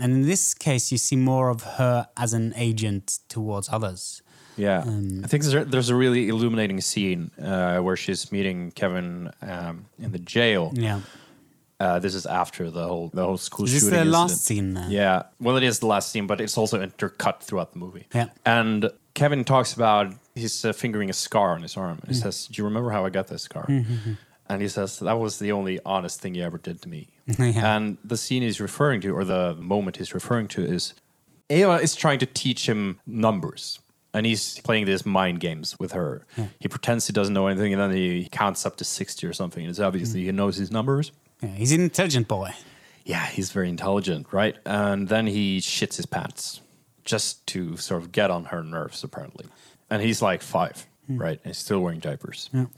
[0.00, 4.22] And in this case, you see more of her as an agent towards others.
[4.56, 8.70] Yeah, Um, I think there's a, there's a really illuminating scene uh, where she's meeting
[8.70, 10.72] Kevin um, in the jail.
[10.74, 11.00] Yeah.
[11.78, 13.98] Uh, this is after the whole the whole school Is this shooting.
[13.98, 14.46] the last incident.
[14.46, 14.88] scene there?
[14.88, 18.06] Yeah, well, it is the last scene, but it's also intercut throughout the movie.
[18.14, 18.28] Yeah.
[18.46, 21.96] and Kevin talks about he's uh, fingering a scar on his arm.
[21.96, 22.02] Mm.
[22.02, 24.12] And he says, "Do you remember how I got this scar?" Mm-hmm.
[24.48, 27.76] And he says, "That was the only honest thing you ever did to me." Yeah.
[27.76, 30.94] And the scene he's referring to, or the moment he's referring to, is
[31.50, 33.80] Ava is trying to teach him numbers.
[34.14, 36.24] And he's playing these mind games with her.
[36.58, 39.62] He pretends he doesn't know anything, and then he counts up to 60 or something.
[39.62, 41.12] And it's obviously he knows his numbers.
[41.42, 42.52] Yeah, he's an intelligent boy.
[43.04, 44.56] Yeah, he's very intelligent, right?
[44.64, 46.60] And then he shits his pants
[47.04, 49.46] just to sort of get on her nerves, apparently.
[49.90, 51.38] And he's like five, right?
[51.44, 52.50] And he's still wearing diapers.
[52.52, 52.68] And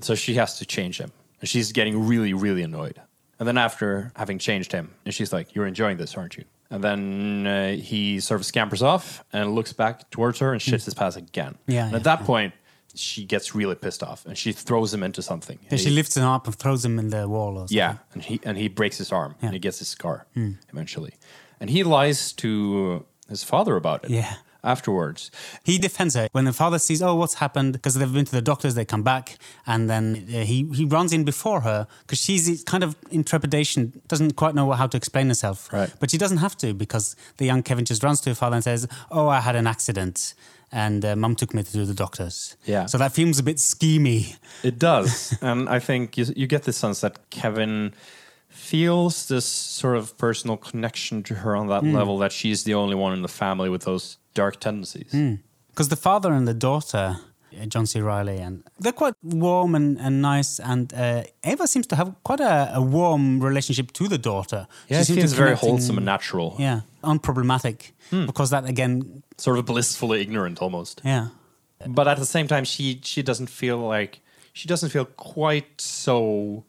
[0.00, 1.12] so she has to change him.
[1.40, 3.00] And she's getting really, really annoyed.
[3.38, 6.44] And then after having changed him, and she's like, You're enjoying this, aren't you?
[6.70, 10.84] And then uh, he sort of scampers off and looks back towards her and shits
[10.84, 11.56] his pants again.
[11.66, 12.54] Yeah, And yeah, at that point,
[12.94, 15.58] she gets really pissed off and she throws him into something.
[15.70, 17.54] Yeah, she he- lifts him up and throws him in the wall.
[17.56, 17.76] Or something.
[17.76, 19.40] yeah, and he and he breaks his arm Yeah.
[19.40, 19.46] Hmm.
[19.46, 20.26] and he gets his scar
[20.70, 21.14] eventually,
[21.60, 24.10] and he lies to his father about it.
[24.10, 24.34] Yeah.
[24.64, 25.30] Afterwards,
[25.64, 26.28] He defends her.
[26.32, 27.72] When the father sees, oh, what's happened?
[27.72, 29.36] Because they've been to the doctors, they come back.
[29.66, 34.00] And then uh, he, he runs in before her because she's kind of in trepidation,
[34.06, 35.72] doesn't quite know how to explain herself.
[35.72, 35.92] Right.
[35.98, 38.62] But she doesn't have to because the young Kevin just runs to her father and
[38.64, 40.34] says, oh, I had an accident.
[40.70, 42.56] And uh, mum took me to the doctors.
[42.64, 42.86] Yeah.
[42.86, 44.36] So that feels a bit schemy.
[44.62, 47.92] it does, and I think you, you get the sense that Kevin
[48.48, 51.94] feels this sort of personal connection to her on that Hmm.
[51.94, 55.14] level that she's the only one in the family with those dark tendencies.
[55.68, 57.16] Because the father and the daughter,
[57.60, 58.00] uh, John C.
[58.00, 60.58] Reilly, and they're quite warm and, and nice.
[60.60, 64.66] And uh, Ava seems to have quite a, a warm relationship to the daughter.
[64.88, 67.92] Yeah, She it seems very wholesome and natural, Yeah, unproblematic.
[68.10, 71.00] Because that again, sort of blissfully ignorant almost.
[71.04, 71.28] yeah,
[71.86, 74.20] but at the same time she she doesn't feel like
[74.52, 76.64] she doesn't feel quite so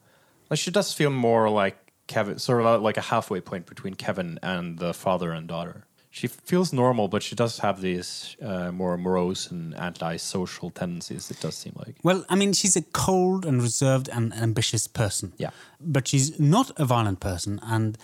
[0.49, 1.75] like she does feel more like
[2.07, 5.85] Kevin, sort of like a halfway point between Kevin and the father and daughter.
[6.15, 11.31] She feels normal, but she does have these uh, more morose and antisocial tendencies.
[11.31, 11.95] It does seem like.
[12.03, 15.33] Well, I mean, she's a cold and reserved and ambitious person.
[15.37, 15.49] Yeah.
[15.81, 17.97] But she's not a violent person, and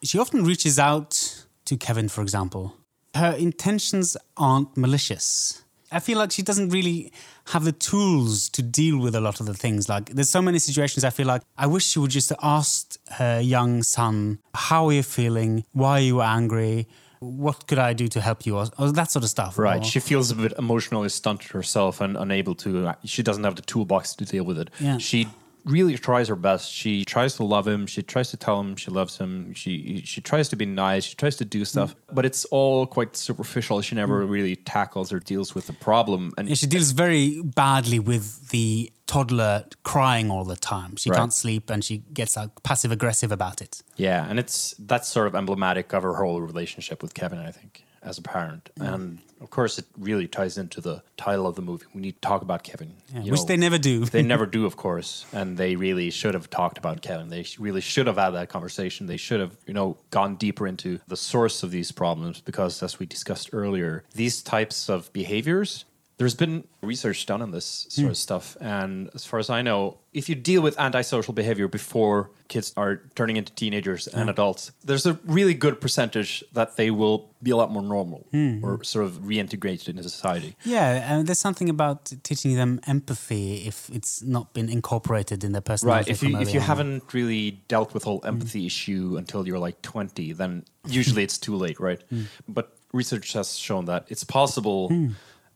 [0.00, 2.76] she often reaches out to Kevin, for example.
[3.16, 5.64] Her intentions aren't malicious.
[5.90, 7.12] I feel like she doesn't really
[7.46, 9.88] have the tools to deal with a lot of the things.
[9.88, 13.40] Like, there's so many situations I feel like I wish she would just ask her
[13.40, 15.64] young son, How are you feeling?
[15.72, 16.86] Why are you angry?
[17.20, 18.56] What could I do to help you?
[18.56, 19.58] Or, or that sort of stuff.
[19.58, 19.82] Right.
[19.82, 22.94] Or- She feels a bit emotionally stunted herself and unable to.
[23.04, 24.70] She doesn't have the toolbox to deal with it.
[24.80, 24.96] Yeah.
[24.98, 25.28] She
[25.64, 26.72] really tries her best.
[26.72, 27.86] She tries to love him.
[27.86, 29.54] She tries to tell him she loves him.
[29.54, 31.04] She she tries to be nice.
[31.04, 32.14] She tries to do stuff, mm.
[32.14, 33.80] but it's all quite superficial.
[33.82, 34.30] She never mm.
[34.30, 36.32] really tackles or deals with the problem.
[36.38, 40.96] And Yeah, she deals very badly with the toddler crying all the time.
[40.96, 41.18] She Right.
[41.18, 43.82] can't sleep and she gets like passive aggressive about it.
[43.96, 47.84] Yeah, and it's that's sort of emblematic of her whole relationship with Kevin, I think,
[48.02, 48.70] as a parent.
[48.78, 51.86] And of course, it really ties into the title of the movie.
[51.94, 54.04] We need to talk about Kevin, Yeah, which know, they never do.
[54.04, 57.28] they never do, of course, and they really should have talked about Kevin.
[57.28, 59.06] They really should have had that conversation.
[59.06, 62.98] They should have, you know, gone deeper into the source of these problems because, as
[62.98, 65.84] we discussed earlier, these types of behaviors.
[66.20, 68.14] There's been research done on this sort of hmm.
[68.14, 72.74] stuff, and as far as I know, if you deal with antisocial behavior before kids
[72.76, 74.28] are turning into teenagers and hmm.
[74.28, 78.62] adults, there's a really good percentage that they will be a lot more normal hmm.
[78.62, 80.54] or sort of reintegrated into society.
[80.62, 85.62] yeah, and there's something about teaching them empathy if it's not been incorporated in their
[85.62, 86.10] personality.
[86.10, 86.14] Right.
[86.14, 86.66] If you if you on.
[86.66, 91.56] haven't really dealt with whole empathy issue until you're like 20, then usually it's too
[91.56, 92.02] late, right?
[92.46, 94.90] But research has shown that it's possible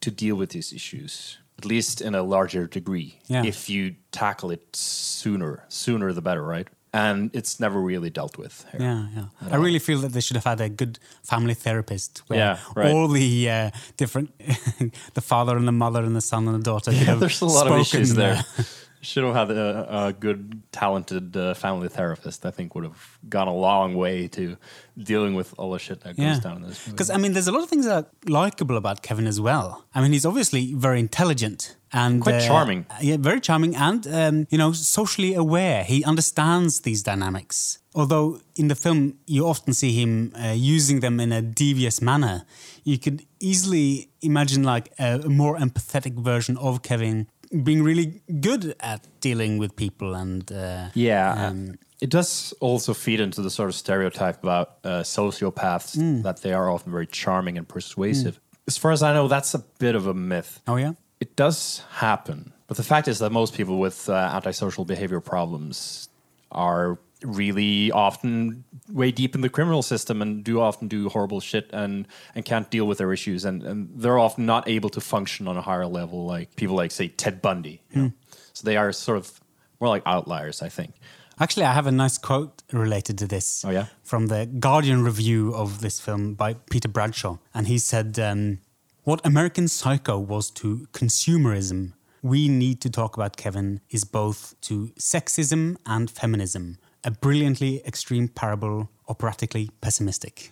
[0.04, 3.44] to deal with these issues at least in a larger degree Yeah.
[3.46, 5.62] if you tackle it sooner.
[5.68, 6.68] Sooner the better, right?
[6.92, 8.54] And it's never really dealt with.
[8.72, 8.80] here.
[8.82, 9.54] Yeah, yeah.
[9.54, 12.92] I really feel that they should have had a good family therapist where Yeah, right.
[12.92, 14.28] all the uh, different,
[15.14, 16.92] the father and the mother and the son and the daughter.
[16.92, 18.42] have There's a lot of issues there.
[19.04, 22.46] Should have had a, a good, talented uh, family therapist.
[22.46, 24.56] I think would have gone a long way to
[24.96, 27.52] dealing with all the shit that goes down in this because I mean, there's a
[27.52, 29.84] lot of things that are likable about Kevin as well.
[29.94, 32.86] I mean, he's obviously very intelligent and Quite uh, charming.
[33.00, 35.84] Yeah, very charming and um, you know socially aware.
[35.84, 37.78] He understands these dynamics.
[37.94, 42.44] Although in the film you often see him uh, using them in a devious manner,
[42.82, 47.28] you could easily imagine like a more empathetic version of Kevin
[47.62, 53.20] being really good at dealing with people and uh, Yeah, um, it does also feed
[53.20, 56.22] into the sort of stereotype about uh, sociopaths Mm.
[56.22, 58.40] that they are often very charming and persuasive.
[58.66, 60.60] As far as I know, that's a bit of a myth.
[60.66, 60.92] oh yeah.
[61.20, 66.08] It does happen, but the fact is that most people with uh, antisocial behavior problems
[66.50, 71.70] are really often way deep in the criminal system and do often do horrible shit
[71.72, 75.48] and and can't deal with their issues and, and they're often not able to function
[75.48, 77.82] on a higher level like people like say Ted Bundy.
[77.90, 78.12] You know?
[78.52, 79.40] So they are sort of
[79.80, 80.94] more like outliers, I think.
[81.40, 83.64] Actually, I have a nice quote related to this.
[83.64, 83.87] Oh, yeah?
[84.02, 87.38] From the Guardian review of this film by Peter Bradshaw.
[87.52, 88.58] And he said, um,
[89.02, 94.92] What American Psycho was to consumerism, we need to talk about Kevin is both to
[94.98, 96.78] sexism and feminism.
[97.04, 100.50] A brilliantly extreme parable, operatically pessimistic.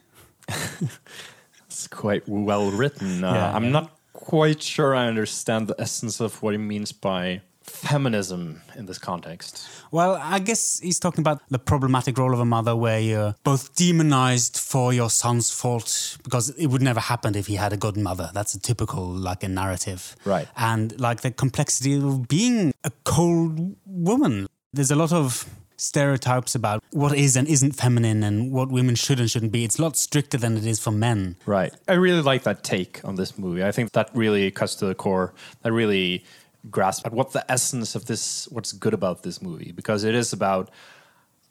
[1.67, 3.25] It's quite well written.
[3.25, 3.71] Uh, Yeah, I'm yeah.
[3.71, 8.99] not quite sure I understand the essence of what he means by feminism in this
[8.99, 9.67] context.
[9.91, 13.75] Well, I guess he's talking about the problematic role of a mother where you're both
[13.75, 17.97] demonized for your son's fault because it would never happen if he had a good
[17.97, 18.31] mother.
[18.35, 20.17] That's a typical, like, a narrative.
[20.27, 20.49] Right.
[20.57, 24.49] And, like, the complexity of being a cold woman.
[24.75, 25.49] There's a lot of
[25.83, 29.65] stereotypes about what is and isn't feminine and what women should and shouldn't be.
[29.65, 31.37] It's a lot stricter than it is for men.
[31.45, 31.75] Right.
[31.89, 33.65] I really like that take on this movie.
[33.65, 35.35] I think that really cuts to the core.
[35.63, 36.25] That really
[36.71, 40.33] grasps at what the essence of this, what's good about this movie, because it is
[40.33, 40.71] about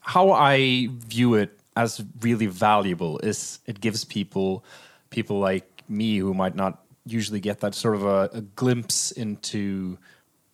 [0.00, 3.18] how I view it as really valuable.
[3.18, 4.64] Is it gives people,
[5.10, 9.98] people like me who might not usually get that sort of a, a glimpse into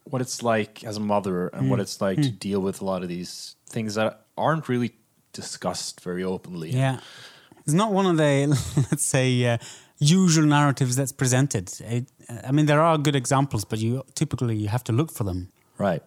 [0.04, 1.82] what it's like as a mother and what mm.
[1.82, 2.38] it's like to mm.
[2.38, 4.92] deal with a lot of these things that aren't really
[5.32, 6.70] discussed very openly.
[6.70, 7.00] Yeah.
[7.64, 8.46] It's not one of the,
[8.90, 9.58] let's say, uh,
[9.98, 11.70] usual narratives that's presented.
[11.80, 12.06] It,
[12.44, 15.48] I mean, there are good examples, but you typically you have to look for them.
[15.76, 16.02] Right.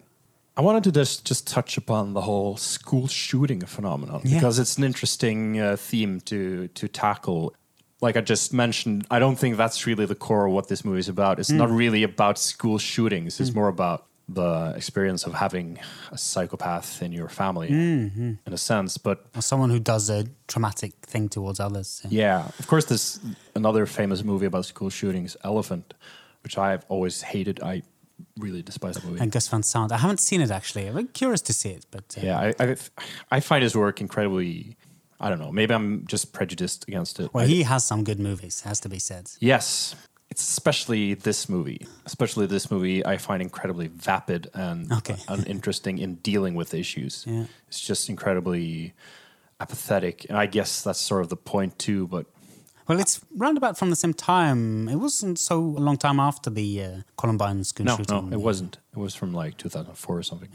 [0.56, 4.34] I wanted to just just touch upon the whole school shooting phenomenon Yeah.
[4.38, 7.54] because it's an interesting uh, theme to to tackle.
[8.02, 10.98] Like I just mentioned, I don't think that's really the core of what this movie
[10.98, 11.38] is about.
[11.38, 13.40] It's not really about school shootings.
[13.40, 15.78] It's more about the experience of having
[16.10, 18.32] a psychopath in your family, Mm-hmm.
[18.46, 18.96] in a sense.
[18.98, 22.02] But Or someone who does a traumatic thing towards others.
[22.08, 23.20] yeah, of course, there's
[23.54, 25.94] another famous movie about school shootings, Elephant,
[26.44, 27.60] which I've always hated.
[27.62, 27.82] I
[28.38, 29.20] really despise that movie.
[29.20, 29.92] And Gus Van Sant.
[29.92, 30.86] I haven't seen it actually.
[30.88, 32.76] I'm curious to see it, but uh, yeah, I, I
[33.36, 34.76] I find his work incredibly.
[35.24, 35.52] I don't know.
[35.52, 37.32] Maybe I'm just prejudiced against it.
[37.34, 39.30] Well, I- he has some good movies, has to be said.
[39.40, 39.94] Yes.
[40.32, 41.86] It's especially this movie.
[42.06, 45.16] Especially this movie, I find incredibly vapid and Okay.
[45.28, 47.24] uninteresting in dealing with issues.
[47.28, 47.44] Yeah.
[47.68, 48.94] It's just incredibly
[49.60, 50.24] apathetic.
[50.30, 52.06] And I guess that's sort of the point, too.
[52.06, 52.24] But
[52.88, 54.88] Well, it's roundabout from the same time.
[54.88, 58.30] It wasn't so a long time after the uh, Columbine school no, shooting.
[58.30, 58.78] no, it wasn't.
[58.96, 60.48] It was from like 2004 or something.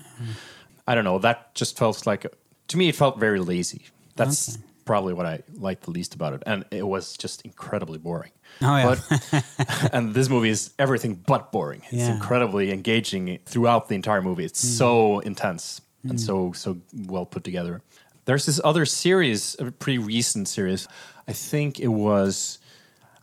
[0.88, 1.20] I don't know.
[1.20, 2.26] That just felt like,
[2.70, 3.82] to me, it felt very lazy.
[4.16, 4.64] That's Okay.
[4.88, 6.42] Probably what I liked the least about it.
[6.48, 8.32] And it was just incredibly boring.
[8.62, 8.96] Oh, yeah.
[8.96, 9.44] But,
[9.94, 11.82] and this movie is everything but boring.
[11.84, 12.10] It's Yeah.
[12.10, 12.16] Mm.
[12.16, 14.46] incredibly engaging throughout the entire movie.
[14.46, 16.78] It's so intense and so so
[17.08, 17.82] well put together.
[18.26, 20.88] There's this other series, a pretty recent series.
[21.28, 22.60] I think it was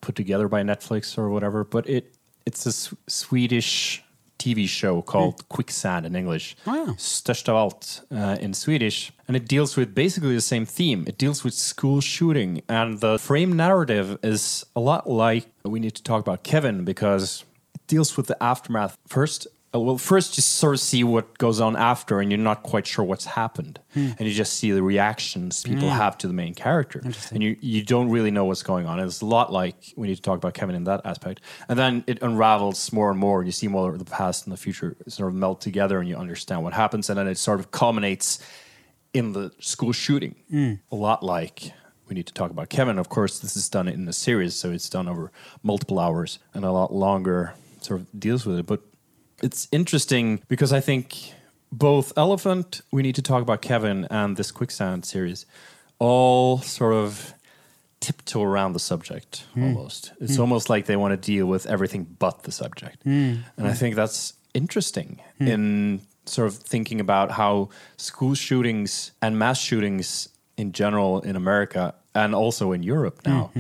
[0.02, 2.14] put together by Netflix or whatever, but it
[2.46, 2.72] it's a
[3.10, 4.03] Swedish
[4.44, 6.56] TV show called Quicksand in English.
[6.66, 6.96] Oh,
[7.48, 9.12] av allt uh, in Swedish.
[9.26, 11.04] And it deals with basically the same theme.
[11.06, 12.62] It deals with school shooting.
[12.68, 17.44] And the frame narrative is a lot like we need to talk about Kevin because
[17.74, 18.98] it deals with the aftermath.
[19.08, 22.62] First, Uh, well, first you sort of see what goes on after and you're not
[22.62, 23.80] quite sure what's happened.
[23.92, 24.10] Hmm.
[24.18, 25.96] And you just see the reactions people Yeah.
[25.96, 27.02] have to the main character.
[27.32, 29.00] And you, you don't really know what's going on.
[29.00, 31.40] And it's a lot like we need to talk about Kevin in that aspect.
[31.68, 33.40] And then it unravels more and more.
[33.40, 36.08] And you see more of the past and the future sort of melt together and
[36.08, 37.10] you understand what happens.
[37.10, 38.38] And then it sort of culminates
[39.12, 40.36] in the school shooting.
[40.50, 40.74] Hmm.
[40.92, 41.72] A lot like
[42.08, 42.98] we need to talk about Kevin.
[42.98, 46.64] Of course, this is done in a series, so it's done over multiple hours and
[46.64, 48.66] a lot longer sort of deals with it.
[48.66, 48.80] But
[49.42, 51.32] it's interesting because I think
[51.72, 55.46] both Elephant, we need to talk about Kevin, and this Quicksand series
[55.98, 57.34] all sort of
[58.00, 59.64] tiptoe around the subject hmm.
[59.64, 60.12] almost.
[60.20, 60.42] It's hmm.
[60.42, 63.02] almost like they want to deal with everything but the subject.
[63.02, 63.36] Hmm.
[63.56, 69.58] And I think that's interesting in sort of thinking about how school shootings and mass
[69.58, 73.50] shootings in general in America and also in Europe now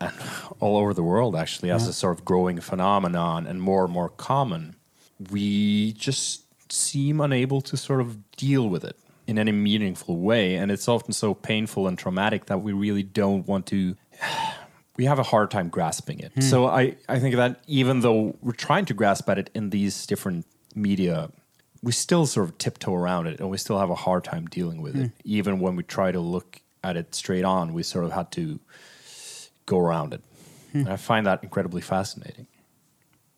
[0.00, 0.12] and
[0.60, 4.10] all over the world actually as a sort of growing phenomenon and more and more
[4.10, 4.76] common
[5.30, 8.96] we just seem unable to sort of deal with it
[9.26, 10.56] in any meaningful way.
[10.56, 13.96] And it's often so painful and traumatic that we really don't want to.
[14.96, 16.30] We have a hard time grasping it.
[16.34, 16.40] Hmm.
[16.40, 20.06] So I, I think that even though we're trying to grasp at it in these
[20.06, 20.46] different
[20.76, 21.32] media,
[21.82, 24.80] we still sort of tiptoe around it and we still have a hard time dealing
[24.82, 25.06] with it.
[25.06, 25.16] Hmm.
[25.24, 28.60] Even when we try to look at it straight on, we sort of had to
[29.66, 30.20] go around it.
[30.70, 30.78] Hmm.
[30.78, 32.46] And I find that incredibly fascinating.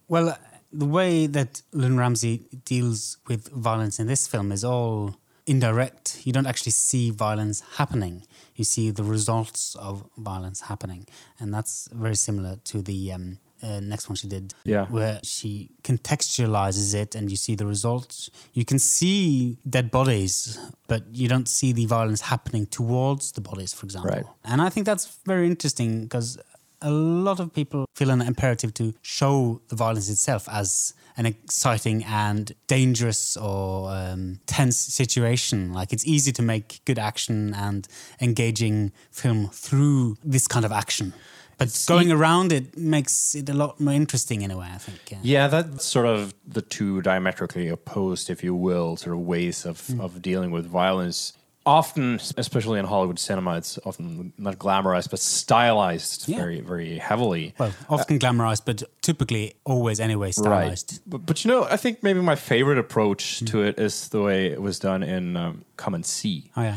[0.09, 0.37] Well,
[0.73, 6.21] the way that Lynne Ramsay deals with violence in this film is all indirect.
[6.27, 8.25] You don't actually see violence happening.
[8.57, 11.07] You see the results of violence happening,
[11.39, 14.87] and that's very similar to the um, uh, next one she did, Yeah.
[14.87, 18.31] where she contextualizes it, and you see the results.
[18.53, 20.59] You can see dead bodies,
[20.89, 24.11] but you don't see the violence happening towards the bodies, for example.
[24.11, 24.25] Right.
[24.45, 26.39] And I think that's very interesting because
[26.87, 32.05] a lot of people feel an imperative to show the violence itself as an exciting
[32.05, 35.73] and dangerous or um, tense situation.
[35.73, 37.89] Like it's easy to make good action and
[38.21, 41.13] engaging film through this kind of action.
[41.59, 45.01] But going around it makes it a lot more interesting in a way, I think.
[45.11, 45.19] Yeah.
[45.23, 49.87] Yeah, that's sort of the two diametrically opposed, if you will, sort of ways of,
[49.87, 50.01] Hmm.
[50.03, 51.33] of dealing with violence.
[51.67, 56.39] Often, especially in Hollywood cinema, it's often not glamorized, but stylized Yeah.
[56.39, 57.55] very, very heavily.
[57.59, 61.01] Well, often glamorized, but typically always anyway stylized.
[61.07, 63.47] But, but you know, I think maybe my favorite approach Hmm.
[63.47, 66.51] to it is the way it was done in um, Come and See.
[66.57, 66.77] Oh, yeah.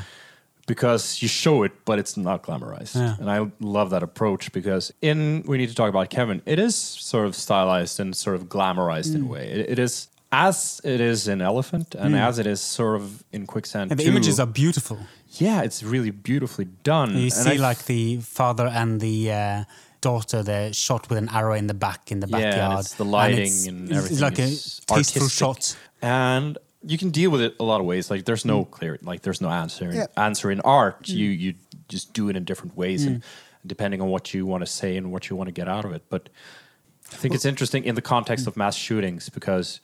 [0.68, 2.96] because you show it, but it's not glamorized.
[2.96, 3.16] Yeah.
[3.20, 6.76] And I love that approach because in We Need to Talk About Kevin, it is
[6.76, 9.16] sort of stylized and sort of glamorized Mm.
[9.16, 9.50] in a way.
[9.50, 13.46] It, it is as it is in Elephant and as it is sort of in
[13.48, 13.92] Quicksand.
[13.92, 14.10] And the too.
[14.12, 14.98] images are beautiful.
[15.38, 17.12] yeah, it's really beautifully done.
[17.16, 19.64] You And see, I like the father and the uh,
[20.02, 22.94] daughter, they're shot with an arrow in the back in the backyard yeah, and it's
[22.96, 25.32] the lighting it's, and, everything it's like a is tasteful artistic.
[25.32, 25.78] shot.
[26.02, 28.10] and you can deal with it a lot of ways.
[28.10, 28.48] Like there's Mm.
[28.56, 29.90] no clear, like there's no answer.
[29.92, 31.56] In, Answer in art, you you
[31.90, 33.24] just do it in different ways, and Mm.
[33.68, 35.92] depending on what you want to say and what you want to get out of
[35.92, 36.04] it.
[36.10, 36.30] But
[37.12, 39.82] I think it's interesting in the context of mass shootings because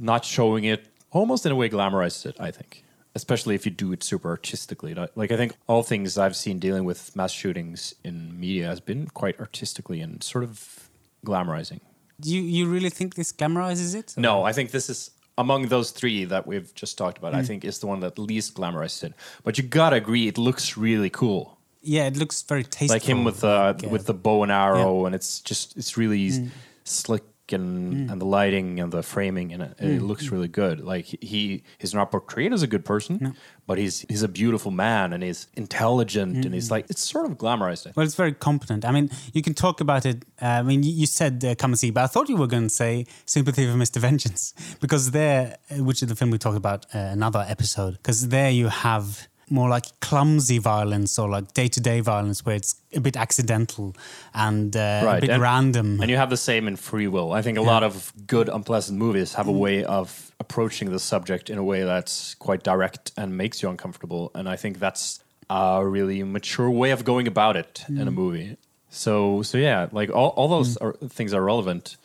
[0.00, 2.36] not showing it almost in a way glamorizes it.
[2.40, 2.84] I think,
[3.14, 4.94] especially if you do it super artistically.
[4.94, 9.06] Like- I think all things I've seen dealing with mass shootings in media has been
[9.08, 10.88] quite artistically and sort of
[11.24, 11.80] glamorizing.
[12.20, 14.14] Do you, you really think this glamorizes it?
[14.16, 17.36] No, I think this is among those three that we've just talked about, Mm.
[17.38, 19.14] I think is the one that least glamorized it.
[19.42, 21.58] But you gotta agree, it looks really cool.
[21.82, 22.94] Yeah, it looks very tasteful.
[22.96, 26.50] Like him with uh, with the bow and arrow, and it's just it's really Mm.
[26.84, 27.22] slick
[27.52, 29.96] and and the lighting and the framing and it, Mm.
[29.96, 30.80] it looks really good.
[30.80, 33.34] Like he he's not portrayed as a good person,
[33.66, 36.54] but he's he's a beautiful man and he's intelligent and Mm.
[36.54, 37.94] he's like it's sort of glamorized.
[37.96, 38.84] Well, it's very competent.
[38.84, 40.24] I mean, you can talk about it.
[40.42, 42.46] Uh, I mean, you, you said uh, "Come and See," but I thought you were
[42.56, 43.98] going to say "Sympathy for Mr.
[43.98, 48.28] Vengeance" because there, uh, which is the film we talked about uh, another episode, because
[48.28, 53.16] there you have more like clumsy violence or like day-to-day violence where it's a bit
[53.16, 53.94] accidental
[54.34, 56.00] and uh, a bit and, random.
[56.00, 57.32] And you have the same in Free Will.
[57.32, 59.58] I think a lot of good unpleasant movies have a Mm.
[59.58, 64.30] way of approaching the subject in a way that's quite direct and makes you uncomfortable.
[64.34, 65.20] And I think that's
[65.50, 68.08] a really mature way of going about it in Mm.
[68.08, 68.56] a movie.
[68.88, 71.96] So so yeah, like all, all those are, things are relevant.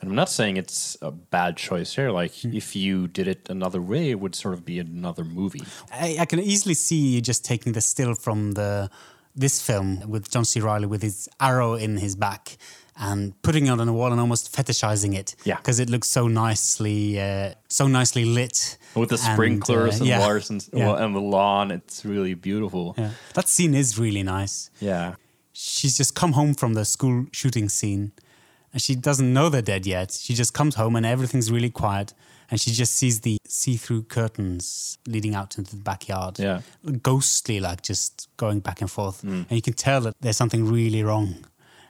[0.00, 2.10] And I'm not saying it's a bad choice here.
[2.10, 2.54] Like Mm.
[2.54, 5.62] if you did it another way, it would sort of be another movie.
[5.92, 8.90] I, I can easily see you just taking the still from the
[9.34, 10.60] this film with John C.
[10.60, 12.56] Reilly with his arrow in his back
[13.00, 15.36] and putting it on a wall and almost fetishizing it.
[15.44, 15.56] Yeah.
[15.58, 20.06] because it looks so nicely, uh, so nicely lit With the And, sprinklers uh, and
[20.08, 20.38] yeah.
[20.50, 20.86] and, Yeah.
[20.86, 22.94] well, and the lawn, it's really beautiful.
[22.98, 23.10] Yeah.
[23.34, 24.70] That scene is really nice.
[24.80, 25.14] yeah.
[25.52, 28.12] She's just come home from the school shooting scene
[28.72, 30.12] and she doesn't know they're dead yet.
[30.12, 32.12] She just comes home and everything's really quiet
[32.50, 36.38] and she just sees the see-through curtains leading out into the backyard.
[36.38, 36.60] Yeah.
[37.02, 39.22] Ghostly, like just going back and forth.
[39.22, 39.46] Mm.
[39.48, 41.44] And you can tell that there's something really wrong.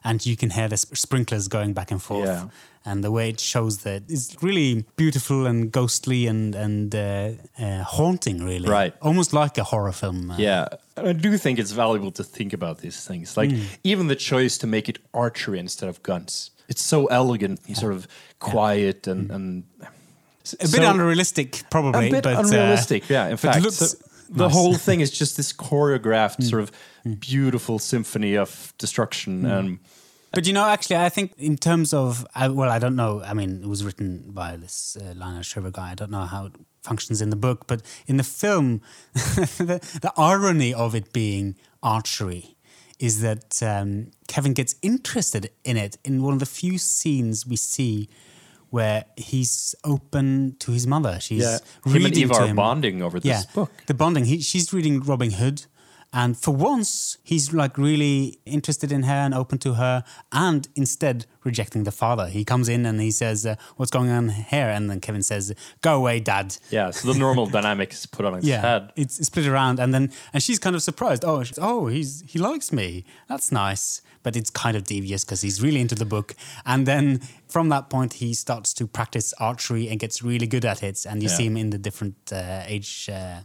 [0.04, 2.26] And you can hear the sprinklers going back and forth.
[2.28, 2.48] Yeah.
[2.84, 7.82] And the way it shows that is really beautiful and ghostly and, and uh, uh,
[7.82, 8.68] haunting, really.
[8.68, 8.94] Right.
[9.02, 10.30] Almost like a horror film.
[10.30, 13.36] uh, Yeah, I do think it's valuable to think about these things.
[13.36, 13.62] Like Hmm.
[13.84, 16.50] even the choice to make it archery instead of guns.
[16.68, 18.06] It's so elegant and sort of
[18.38, 20.66] quiet and and Hmm.
[20.66, 22.08] A bit unrealistic, probably.
[22.08, 23.08] a bit but, uh, unrealistic.
[23.10, 23.96] yeah, in fact, looks so
[24.30, 24.52] the nice.
[24.52, 26.42] whole thing is just this choreographed Hmm.
[26.52, 26.70] sort of
[27.20, 29.78] beautiful symphony of destruction and
[30.32, 33.22] But you know, actually, I think in terms of, I, well, I don't know.
[33.30, 35.90] I mean, it was written by this uh, Lionel Shriver guy.
[35.92, 36.52] I don't know how it
[36.82, 38.80] functions in the book, but in the film,
[39.14, 42.56] the, the irony of it being archery
[42.98, 47.56] is that um, Kevin gets interested in it in one of the few scenes we
[47.56, 48.08] see
[48.70, 51.18] where he's open to his mother.
[51.20, 52.56] She's yeah, reading him and Eva to are him.
[52.56, 53.70] bonding over this book.
[53.86, 54.24] The bonding.
[54.24, 55.66] He, she's reading Robin Hood.
[56.12, 61.26] And for once, he's like really interested in her and open to her, and instead
[61.52, 62.26] rejecting the father.
[62.38, 65.44] He comes in and he says, uh, "What's going on here?" And then Kevin says,
[65.88, 68.82] "Go away, Dad." Yeah, so the normal dynamic is put on its Yeah, head.
[69.02, 71.22] it's split around, and then and she's kind of surprised.
[71.24, 73.04] Oh, oh, he's he likes me.
[73.30, 76.34] That's nice, but it's kind of devious because he's really into the book.
[76.64, 80.82] And then from that point, he starts to practice archery and gets really good at
[80.82, 81.06] it.
[81.08, 81.36] And you Yeah.
[81.38, 83.08] see him in the different uh, age.
[83.08, 83.40] Uh,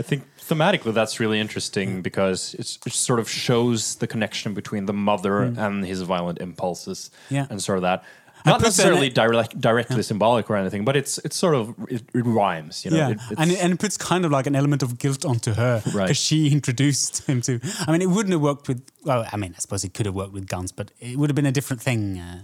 [0.00, 4.86] I think thematically that's really interesting because it's, it sort of shows the connection between
[4.86, 7.43] the mother and his violent impulses Hmm.
[7.44, 7.52] Yeah.
[7.52, 8.02] and sort of that.
[8.46, 12.84] Not necessarily direct, directly symbolic or anything, but it's it's sort of it, it rhymes,
[12.84, 12.98] you know.
[12.98, 15.54] yeah, It- and it, and it puts kind of like an element of guilt onto
[15.54, 16.14] her because Right.
[16.16, 17.58] she introduced him to.
[17.86, 18.82] I mean, it wouldn't have worked with.
[19.02, 21.34] Well, I mean, I suppose it could have worked with guns, but it would have
[21.36, 22.18] been a different thing.
[22.18, 22.40] Uh,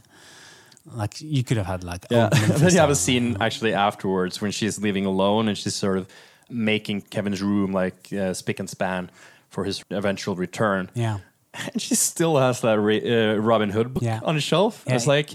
[0.95, 2.29] like you could have had like yeah.
[2.33, 6.07] then you have a scene actually afterwards when she's leaving alone and she's sort of
[6.49, 9.11] making Kevin's room like uh, spick and span
[9.51, 10.89] for his eventual return.
[10.95, 11.19] Yeah.
[11.73, 14.21] and she still has that Ra- uh, Robin Hood book Yeah.
[14.23, 14.85] on a shelf.
[14.87, 14.95] Yeah.
[14.97, 15.31] It's like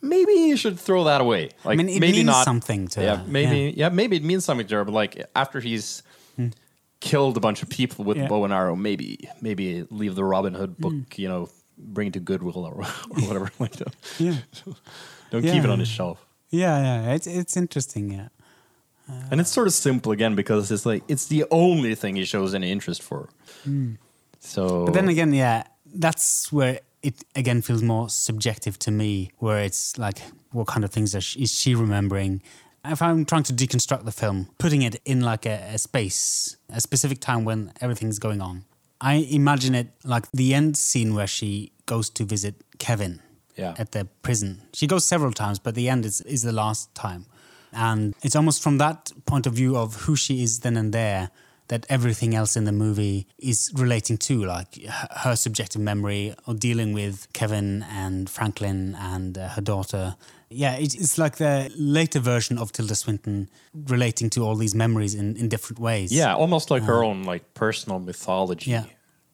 [0.00, 1.50] maybe you should throw that away.
[1.64, 3.24] Like mean, it maybe means not something to yeah, her.
[3.26, 3.88] maybe yeah.
[3.90, 4.84] maybe it means something to her.
[4.84, 6.02] But like after he's
[7.00, 8.22] killed a bunch of people with Hmm.
[8.22, 8.26] Yeah.
[8.28, 8.34] Hmm.
[8.34, 11.18] bow and arrow, maybe maybe leave the Robin Hood book.
[11.18, 11.48] You know,
[11.78, 12.84] bring it to Goodwill or, or
[13.26, 13.50] whatever.
[13.58, 13.94] like that.
[14.18, 14.36] Yeah.
[15.30, 16.24] Don't keep it on his shelf.
[16.50, 18.10] Yeah, yeah, it's it's interesting.
[18.12, 18.28] Yeah,
[19.30, 22.54] And it's sort of simple again because it's like it's the only thing he shows
[22.54, 23.28] any interest for.
[24.40, 25.64] So, but then again, yeah,
[25.94, 29.30] that's where it again feels more subjective to me.
[29.38, 30.18] Where it's like,
[30.52, 32.42] what kind of things is she, is she remembering?
[32.84, 36.80] If I'm trying to deconstruct the film, putting it in like a, a space, a
[36.80, 38.64] specific time when everything's going on,
[39.02, 43.20] I imagine it like the end scene where she goes to visit Kevin
[43.56, 43.74] Yeah.
[43.78, 44.62] at the prison.
[44.72, 47.26] She goes several times, but the end is, is the last time.
[47.72, 51.30] And it's almost from that point of view of who she is then and there
[51.70, 54.84] that everything else in the movie is relating to, like
[55.22, 60.16] her subjective memory or dealing with Kevin and Franklin and uh, her daughter.
[60.50, 65.14] Yeah, it's, it's like the later version of Tilda Swinton relating to all these memories
[65.14, 66.12] in, in different ways.
[66.12, 68.72] yeah, almost like her own like personal mythology.
[68.72, 68.84] Yeah.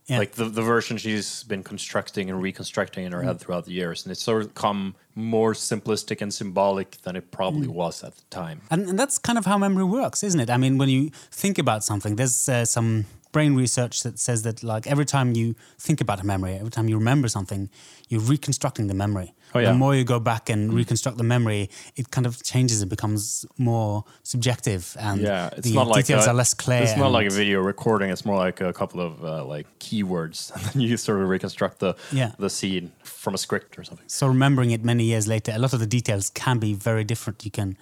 [0.07, 0.19] Yeah.
[0.19, 4.05] Like the, the version she's been constructing and reconstructing in her head throughout the years.
[4.05, 8.23] And it's sort of come more simplistic and symbolic than it probably was at the
[8.31, 8.61] time.
[8.71, 10.49] And, and that's kind of how memory works, isn't it?
[10.49, 14.63] I mean, when you think about something, there's uh, some brain research that says that
[14.63, 17.69] like every time you think about a memory, every time you remember something,
[18.09, 19.35] you're reconstructing the memory.
[19.57, 19.73] Oh, yeah.
[19.73, 22.83] The more you go back and reconstruct the memory, it kind of changes.
[22.83, 26.83] It becomes more subjective, and Yeah, it's the not like details a, are less clear.
[26.83, 28.11] It's not like a video recording.
[28.11, 31.79] It's more like a couple of uh, like keywords, and then you sort of reconstruct
[31.79, 32.33] the Yeah.
[32.39, 34.09] the scene from a script or something.
[34.09, 37.45] So remembering it many years later, a lot of the details can be very different.
[37.45, 37.77] You can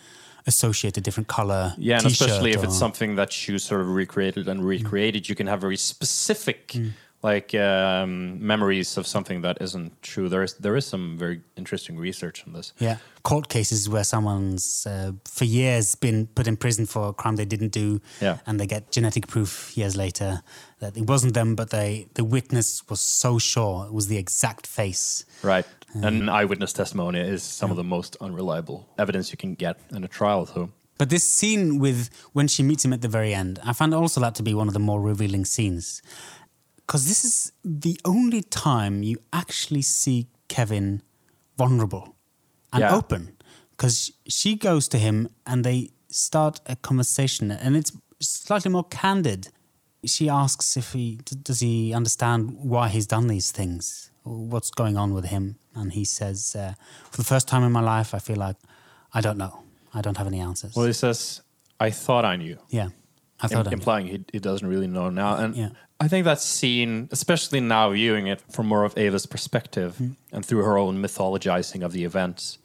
[0.47, 1.75] associate a different color.
[1.79, 5.35] Yeah, and especially if or- it's something that you sort of recreated and recreated, you
[5.35, 6.91] can have very specific Mm.
[7.25, 10.29] Like um, memories of something that isn't true.
[10.29, 12.73] There is there is some very interesting research on this.
[12.79, 17.37] Yeah, court cases where someone's uh, for years been put in prison for a crime
[17.37, 18.37] they didn't do, Yeah.
[18.47, 20.43] and they get genetic proof years later
[20.81, 24.67] that it wasn't them, but they the witness was so sure it was the exact
[24.67, 25.25] face.
[25.43, 25.67] Right.
[26.03, 30.09] And eyewitness testimony is some of the most unreliable evidence you can get in a
[30.09, 30.71] trial, though.
[30.99, 34.21] But this scene with when she meets him at the very end, I found also
[34.21, 36.03] that to be one of the more revealing scenes.
[36.87, 41.03] Because this is the only time you actually see Kevin
[41.57, 42.15] vulnerable
[42.73, 42.95] and Yeah.
[42.97, 43.37] open.
[43.71, 49.49] Because she goes to him and they start a conversation, and it's slightly more candid.
[50.05, 55.13] She asks if he does he understand why he's done these things, what's going on
[55.15, 56.75] with him, and he says, uh,
[57.11, 58.57] "For the first time in my life, I feel like
[59.13, 59.63] I don't know.
[59.95, 61.41] I don't have any answers." Well, he says,
[61.81, 62.59] I thought I knew.
[62.69, 62.91] Yeah,
[63.41, 63.75] I im- thought I knew.
[63.79, 65.37] implying he, he doesn't really know now.
[65.37, 65.71] And Yeah.
[66.01, 70.11] I think that scene, especially now viewing it from more of Ava's perspective Hmm.
[70.33, 72.59] and through her own mythologizing of the events,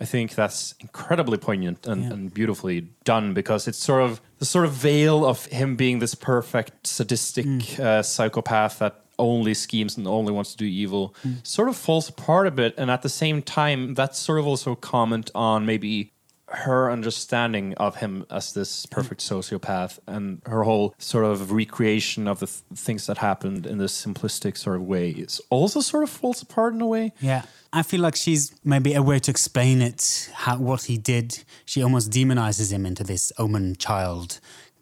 [0.00, 2.10] I think that's incredibly poignant and, Yeah.
[2.12, 6.14] and beautifully done because it's sort of the sort of veil of him being this
[6.14, 7.60] perfect sadistic Hmm.
[7.82, 11.32] uh, psychopath that only schemes and only wants to do evil Hmm.
[11.42, 14.72] sort of falls apart a bit and at the same time that's sort of also
[14.72, 16.12] a comment on maybe
[16.48, 19.38] her understanding of him as this perfect mm-hmm.
[19.38, 24.04] sociopath and her whole sort of recreation of the th- things that happened in this
[24.04, 27.12] simplistic sort of way is also sort of falls apart in a way.
[27.20, 27.42] Yeah,
[27.72, 31.42] I feel like she's maybe a way to explain it, how what he did.
[31.64, 34.38] She almost demonizes him into this omen child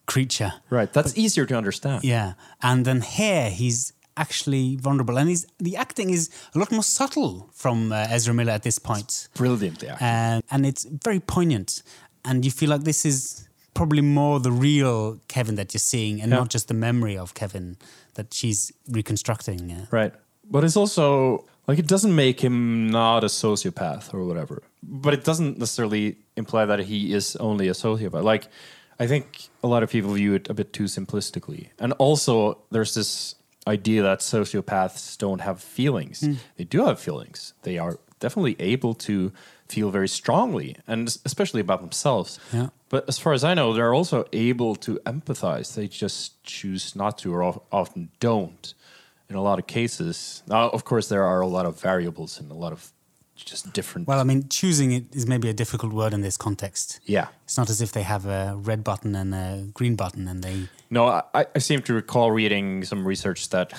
[0.06, 0.52] creature.
[0.68, 0.92] Right.
[0.92, 2.04] That's easier to understand.
[2.04, 6.82] Yeah, and then here he's actually vulnerable, and he's the acting is a lot more
[6.82, 9.88] subtle from uh, Ezra Miller at this point, Brilliantly.
[9.88, 11.82] uh, and it's very poignant,
[12.24, 16.30] and you feel like this is probably more the real Kevin that you're seeing, and
[16.30, 16.38] Yeah.
[16.38, 17.76] not just the memory of Kevin
[18.14, 19.70] that she's reconstructing.
[19.72, 20.12] Uh, Right.
[20.50, 24.62] But it's also like it doesn't make him not a sociopath or whatever.
[24.82, 28.22] But it doesn't necessarily imply that he is only a sociopath.
[28.22, 28.48] Like
[29.00, 31.68] I think a lot of people view it a bit too simplistically.
[31.78, 33.34] And also there's this
[33.66, 36.20] idea that sociopaths don't have feelings.
[36.20, 36.34] Hmm.
[36.56, 37.54] They do have feelings.
[37.62, 39.32] They are definitely able to
[39.68, 42.38] feel very strongly and especially about themselves.
[42.52, 42.68] Yeah.
[42.88, 45.74] But as far as I know, they're also able to empathize.
[45.74, 48.74] They just choose not to, or often don't.
[49.28, 52.50] In a lot of cases, now of course there are a lot of variables and
[52.50, 52.92] a lot of
[53.36, 54.06] just different.
[54.06, 57.00] Well, I mean, choosing it is maybe a difficult word in this context.
[57.04, 60.42] yeah, It's not as if they have a red button and a green button, and
[60.42, 60.68] they.
[60.90, 63.72] no, I, I seem to recall reading some research that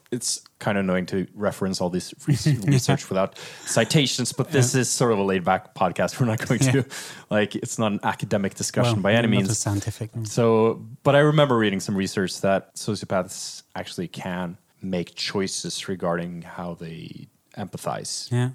[0.10, 5.12] it's kind of annoying to reference all this research without citations, but this is sort
[5.12, 6.18] of a laid back podcast.
[6.20, 6.84] We're not going to
[7.30, 9.56] like it's not an academic discussion well, by any means.
[9.58, 10.10] scientific.
[10.24, 16.74] So, but I remember reading some research that sociopaths actually can make choices regarding how
[16.74, 18.30] they empathize.
[18.30, 18.50] Yeah.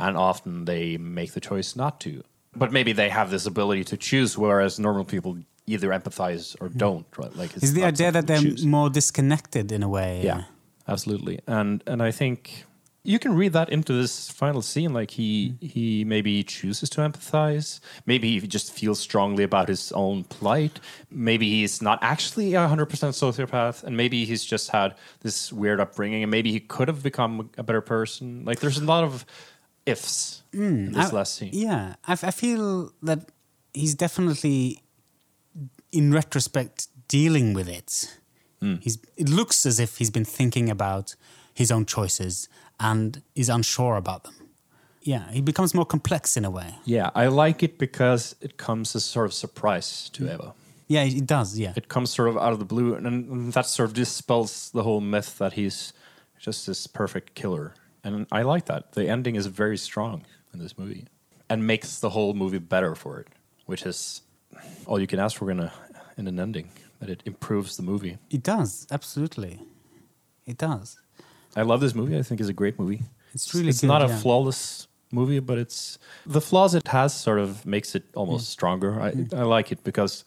[0.00, 2.24] And often they make the choice not to.
[2.56, 6.78] But maybe they have this ability to choose, whereas normal people either empathize or hmm.
[6.78, 7.34] don't, right?
[7.36, 10.22] Like it's Is the idea that they're more disconnected in a way?
[10.24, 10.44] Yeah,
[10.88, 11.40] absolutely.
[11.46, 12.64] And and I think
[13.02, 14.92] you can read that into this final scene.
[14.92, 15.66] Like he hmm.
[15.66, 17.80] he maybe chooses to empathize.
[18.04, 20.80] Maybe he just feels strongly about his own plight.
[21.10, 25.80] Maybe he's not actually a hundred percent sociopath, and maybe he's just had this weird
[25.80, 28.44] upbringing, and maybe he could have become a better person.
[28.44, 29.24] Like there's a lot of
[29.86, 31.50] ifs in this I- last scene.
[31.52, 33.30] Yeah, I, I feel that
[33.74, 34.82] he's definitely,
[35.92, 38.18] in retrospect, dealing with it.
[38.60, 38.76] Hmm.
[38.80, 38.98] He's.
[39.16, 41.16] It looks as if he's been thinking about
[41.54, 44.34] his own choices and is unsure about them.
[45.02, 46.74] Yeah, he becomes more complex in a way.
[46.84, 50.52] Yeah, I like it because it comes as sort of surprise to Eva.
[50.88, 51.58] Yeah, it does.
[51.58, 54.70] Yeah, it comes sort of out of the blue, and, and that sort of dispels
[54.72, 55.94] the whole myth that he's
[56.38, 57.74] just this perfect killer.
[58.04, 58.92] And I like that.
[58.92, 61.06] The ending is very strong in this movie,
[61.48, 63.28] and makes the whole movie better for it,
[63.66, 64.22] which is
[64.86, 65.72] all you can ask for in a
[66.16, 66.70] in an ending.
[67.00, 68.18] That it improves the movie.
[68.30, 69.58] it does absolutely.
[70.46, 70.98] it does.
[71.56, 72.18] I love this movie.
[72.18, 73.02] I think it's a great movie.
[73.32, 74.18] It's really it's good, not a yeah.
[74.18, 78.52] flawless movie, but it's the flaws it has sort of makes it almost Mm.
[78.52, 79.00] stronger.
[79.00, 80.24] I, I like it because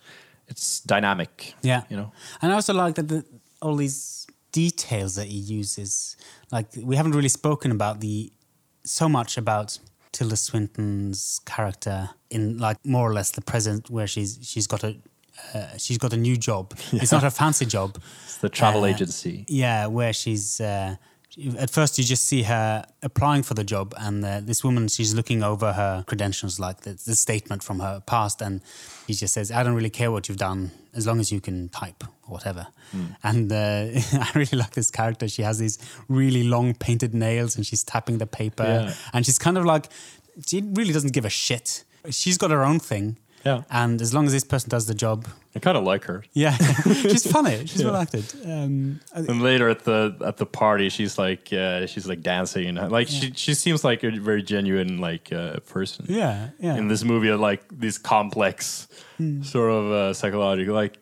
[0.47, 1.53] it's dynamic.
[1.61, 1.83] Yeah.
[1.89, 2.11] you know.
[2.41, 3.23] And I also like that the,
[3.61, 4.22] all these
[4.53, 6.15] details that he uses.
[6.51, 8.31] Like we haven't really spoken about the
[8.85, 9.77] so much about
[10.13, 14.95] Tilda Swinton's character in like more or less the present, where she's she's got a
[15.53, 16.73] uh, she's got a new job.
[16.93, 17.97] It's not a fancy job.
[18.25, 19.45] It's the travel Uh, agency.
[19.49, 20.61] Yeah, where she's.
[20.61, 20.95] Uh,
[21.57, 25.13] at first, you just see her applying for the job, and uh, this woman, she's
[25.13, 28.61] looking over her credentials, like the, the statement from her past, and
[29.07, 31.69] he just says, "I don't really care what you've done, as long as you can
[31.69, 32.67] type or whatever."
[33.23, 33.55] And uh,
[34.13, 35.27] I really like this character.
[35.27, 35.77] She has these
[36.07, 38.93] really long painted nails, and she's tapping the paper, Yeah.
[39.13, 39.89] and she's kind of like,
[40.45, 41.83] she really doesn't give a shit.
[42.09, 43.63] She's got her own thing, Yeah.
[43.69, 45.25] and as long as this person does the job,
[45.55, 46.23] I kind of like her.
[46.33, 46.55] yeah,
[47.11, 47.65] she's funny.
[47.65, 48.23] She's well acted.
[48.45, 52.91] Um, And later at the at the party, she's like uh, she's like dancing and
[52.91, 56.05] like she she seems like a very genuine like uh, person.
[56.07, 56.77] yeah, yeah.
[56.77, 58.87] In this movie, like this complex
[59.17, 59.43] Hmm.
[59.43, 60.97] sort of uh, psychological like.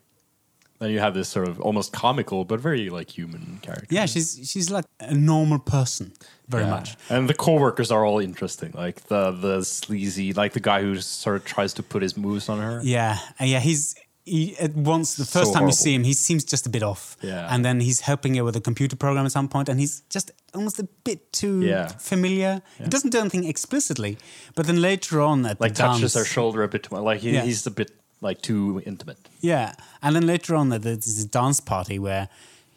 [0.82, 3.86] Then you have this sort of almost comical but very like human character.
[3.94, 6.12] Yeah, she's she's like a normal person,
[6.48, 6.70] very Yeah.
[6.76, 6.96] much.
[7.08, 8.72] And the coworkers are all interesting.
[8.84, 12.48] Like the the sleazy, like the guy who sort of tries to put his moves
[12.48, 12.80] on her.
[12.82, 13.60] Yeah, and yeah.
[13.60, 16.70] He's he at once the So first time you see him, he seems just a
[16.70, 17.16] bit off.
[17.22, 17.52] Yeah.
[17.54, 20.30] and then he's helping her with a computer program at some point, and he's just
[20.54, 21.86] almost a bit too Yeah.
[21.98, 22.60] familiar.
[22.78, 24.16] He doesn't do anything explicitly,
[24.56, 27.04] but then later on at Like the touches dance, her shoulder a bit too much.
[27.04, 27.44] Like he, Yeah.
[27.44, 27.90] he's a bit
[28.22, 29.18] like too intimate.
[29.40, 32.28] Yeah, and then later on, there's this dance party where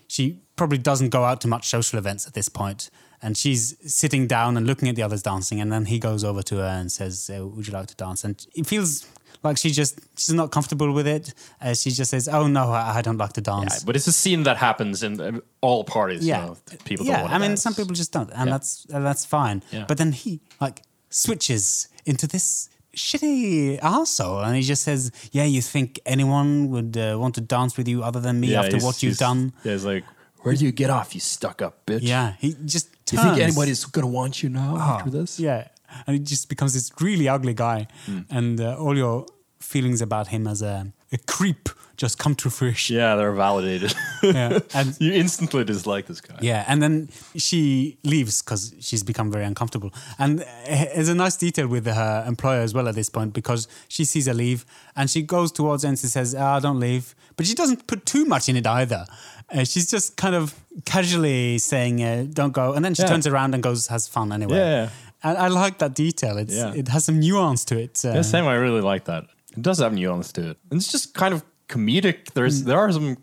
[0.07, 2.89] she probably doesn't go out to much social events at this point,
[3.21, 6.41] and she's sitting down and looking at the others dancing, and then he goes over
[6.43, 9.05] to her and says, uh, "Would you like to dance?" And it feels
[9.43, 11.33] like she just she's not comfortable with it.
[11.61, 14.07] Uh, she just says, "Oh no, I, I don't like to Yeah, dance." but it's
[14.07, 16.25] a scene that happens in uh, all parties.
[16.25, 17.05] Yeah, you know, people.
[17.05, 17.25] yeah.
[17.25, 17.61] I mean, dance.
[17.61, 18.53] some people just don't, and Yeah.
[18.55, 19.61] that's uh, that's fine.
[19.71, 19.85] Yeah.
[19.87, 24.41] But then he like switches into this shitty asshole.
[24.41, 28.03] and he just says, "Yeah, you think anyone would uh, want to dance with you
[28.03, 30.03] other than me Yeah, after what you've done?" Yeah, it's like,
[30.43, 31.99] where do you get off, you stuck up bitch?
[32.01, 33.23] Yeah, he just Do turns.
[33.25, 35.39] you think anybody's gonna want you now Ah, after this?
[35.39, 35.67] Yeah,
[36.07, 38.19] and he just becomes this really ugly guy, Hmm.
[38.29, 39.25] and uh, all your
[39.59, 42.97] feelings about him as a, a creep just come to fruition.
[42.97, 43.91] Yeah, they're validated.
[44.21, 46.35] Yeah, and you instantly dislike this guy.
[46.41, 47.07] Yeah, and then
[47.37, 49.91] she leaves because she's become very uncomfortable.
[50.19, 50.31] And
[50.67, 54.25] there's a nice detail with her employer as well at this point because she sees
[54.27, 54.65] her leave
[54.97, 58.05] and she goes towards her and she says, "Ah, don't leave." But she doesn't put
[58.05, 59.05] too much in it either.
[59.53, 60.53] Uh, she's just kind of
[60.95, 63.09] casually saying, uh, "Don't go," and then she Yeah.
[63.13, 64.57] turns around and goes, has fun anyway.
[64.57, 64.89] Yeah.
[65.23, 66.37] And I like that detail.
[66.37, 66.73] It's Yeah.
[66.81, 68.01] it has some nuance to it.
[68.03, 68.45] Uh, Yeah, same.
[68.45, 69.23] Way I really like that.
[69.57, 70.57] It does have nuance to it.
[70.71, 72.31] And it's just kind of comedic.
[72.33, 73.17] There's there are some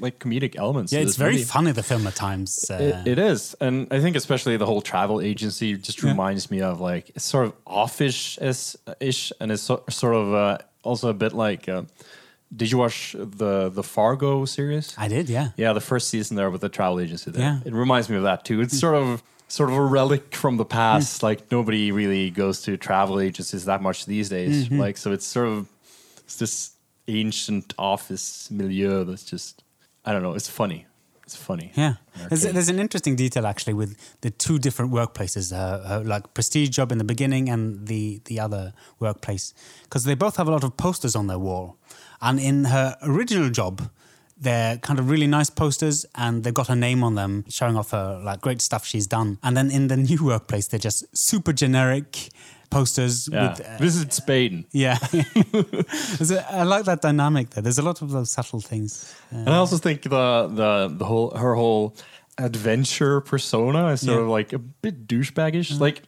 [0.00, 0.92] like comedic elements.
[0.92, 1.44] Yeah, it's very movie.
[1.44, 2.70] funny the film at times.
[2.70, 2.74] Uh,
[3.04, 6.10] It, it is, and I think especially the whole travel agency just Yeah.
[6.10, 10.32] reminds me of like it's sort of offish is ish, and it's so, sort of
[10.34, 11.68] uh, also a bit like.
[11.68, 11.82] Uh,
[12.54, 14.94] did you watch the the Fargo series?
[14.98, 15.48] I did, yeah.
[15.56, 17.30] Yeah, the first season there with the travel agency.
[17.30, 17.60] There, Yeah.
[17.64, 18.60] it reminds me of that too.
[18.60, 19.22] It's sort of
[19.52, 21.22] sort of a relic from the past.
[21.22, 24.64] Like nobody really goes to travel agencies that much these days.
[24.64, 24.80] Mm-hmm.
[24.80, 25.68] Like so, it's sort of
[26.24, 26.72] it's this
[27.06, 29.62] ancient office milieu that's just
[30.06, 30.34] I don't know.
[30.34, 30.86] It's funny.
[31.24, 31.70] It's funny.
[31.76, 31.94] Yeah,
[32.28, 36.70] there's, there's an interesting detail actually with the two different workplaces, uh, uh, like prestige
[36.70, 40.64] job in the beginning and the the other workplace, because they both have a lot
[40.64, 41.76] of posters on their wall,
[42.20, 43.90] and in her original job,
[44.42, 47.90] they're kind of really nice posters, and they've got her name on them, showing off
[47.92, 51.52] her like great stuff she's done, and then in the new workplace, they're just super
[51.52, 52.28] generic
[52.70, 53.50] posters Yeah.
[53.50, 53.60] with.
[53.60, 54.64] Uh, Visit Spain.
[54.72, 57.62] yeah, a- I like that dynamic there.
[57.62, 59.14] There's a lot of those subtle things.
[59.32, 61.94] Uh, And I also think the the the whole her whole
[62.38, 64.20] adventure persona is sort Yeah.
[64.20, 64.24] Mm.
[64.24, 65.78] of like a bit douchebaggish.
[65.80, 66.02] Like,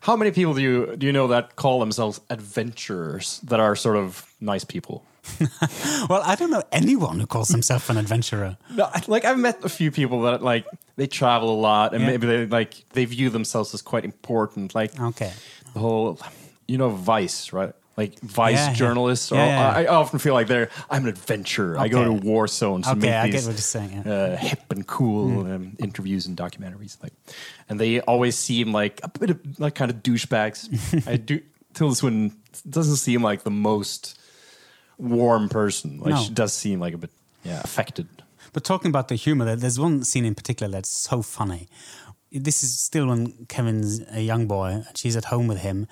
[0.00, 3.96] how many people do you do you know that call themselves adventurers that are sort
[3.96, 5.04] of nice people?
[6.08, 8.56] well, I don't know anyone who calls himself an adventurer.
[8.70, 10.66] No, like I've met a few people that like
[10.96, 12.08] they travel a lot and Yeah.
[12.10, 14.74] maybe they like they view themselves as quite important.
[14.74, 15.32] Like Okay.
[15.74, 16.18] the whole,
[16.66, 17.72] you know, Vice, right?
[17.96, 21.08] Like Vice Yeah, journalists, Yeah, or yeah, I, I often feel like they're I'm an
[21.08, 21.76] adventurer.
[21.78, 24.06] I go to war zones Okay, make I get these what you're saying.
[24.06, 26.96] Uh, hip and cool um, interviews and documentaries.
[27.02, 27.12] Like,
[27.68, 30.68] and they always seem like a bit of like kind of douchebags.
[31.08, 31.40] I do
[31.74, 32.36] Tilda Swinton
[32.68, 34.18] doesn't seem like the most
[34.98, 35.98] warm person.
[36.00, 36.22] Like No.
[36.22, 37.10] she does seem like a bit
[37.44, 38.06] yeah affected.
[38.52, 41.68] But talking about the humor, there's one scene in particular that's so funny.
[42.32, 45.86] This is still when Kevin's a young boy, and she's at home with him,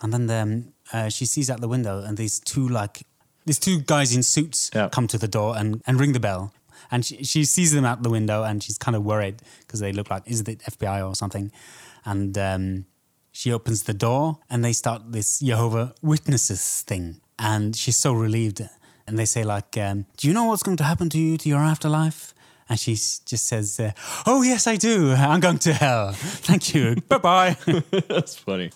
[0.00, 3.02] and then um, uh, she sees out the window, and these two like
[3.46, 4.88] these two guys in suits Yeah.
[4.90, 6.52] come to the door and, and ring the bell.
[6.90, 9.92] And she, she sees them out the window and she's kind of worried because they
[9.92, 11.50] look like, is it the FBI or something?
[12.04, 12.84] And um,
[13.32, 17.20] she opens the door and they start this Jehovah Witnesses thing.
[17.38, 18.62] And she's so relieved.
[19.06, 21.48] And they say, like, um, do you know what's going to happen to you to
[21.48, 22.34] your afterlife?
[22.70, 23.92] And she just says, uh,
[24.26, 25.12] "Oh yes, I do.
[25.12, 26.12] I'm going to hell.
[26.12, 26.96] Thank you.
[27.08, 27.56] bye bye."
[28.08, 28.70] That's funny.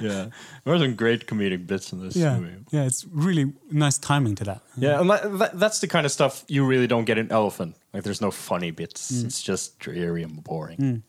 [0.00, 0.28] Yeah,
[0.64, 2.54] there are some great comedic bits in this yeah, movie.
[2.70, 2.84] yeah.
[2.84, 4.62] It's really nice timing to that.
[4.76, 7.74] Yeah, and that, that, that's the kind of stuff you really don't get in Elephant.
[7.92, 9.10] Like, there's no funny bits.
[9.10, 11.02] It's just dreary and boring.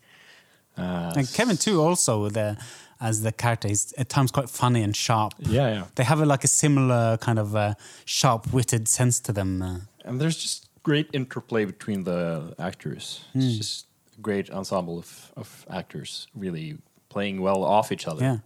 [0.78, 2.58] Uh, And Kevin too, also the
[3.00, 5.34] as the character is at times quite funny and sharp.
[5.40, 5.84] Yeah, yeah.
[5.96, 7.74] They have a, like a similar kind of uh,
[8.06, 9.62] sharp-witted sense to them.
[9.62, 13.22] Uh, And there's just great interplay between the actors.
[13.34, 16.78] It's just a great ensemble of, of actors really
[17.10, 18.24] playing well off each other.
[18.24, 18.38] yeah.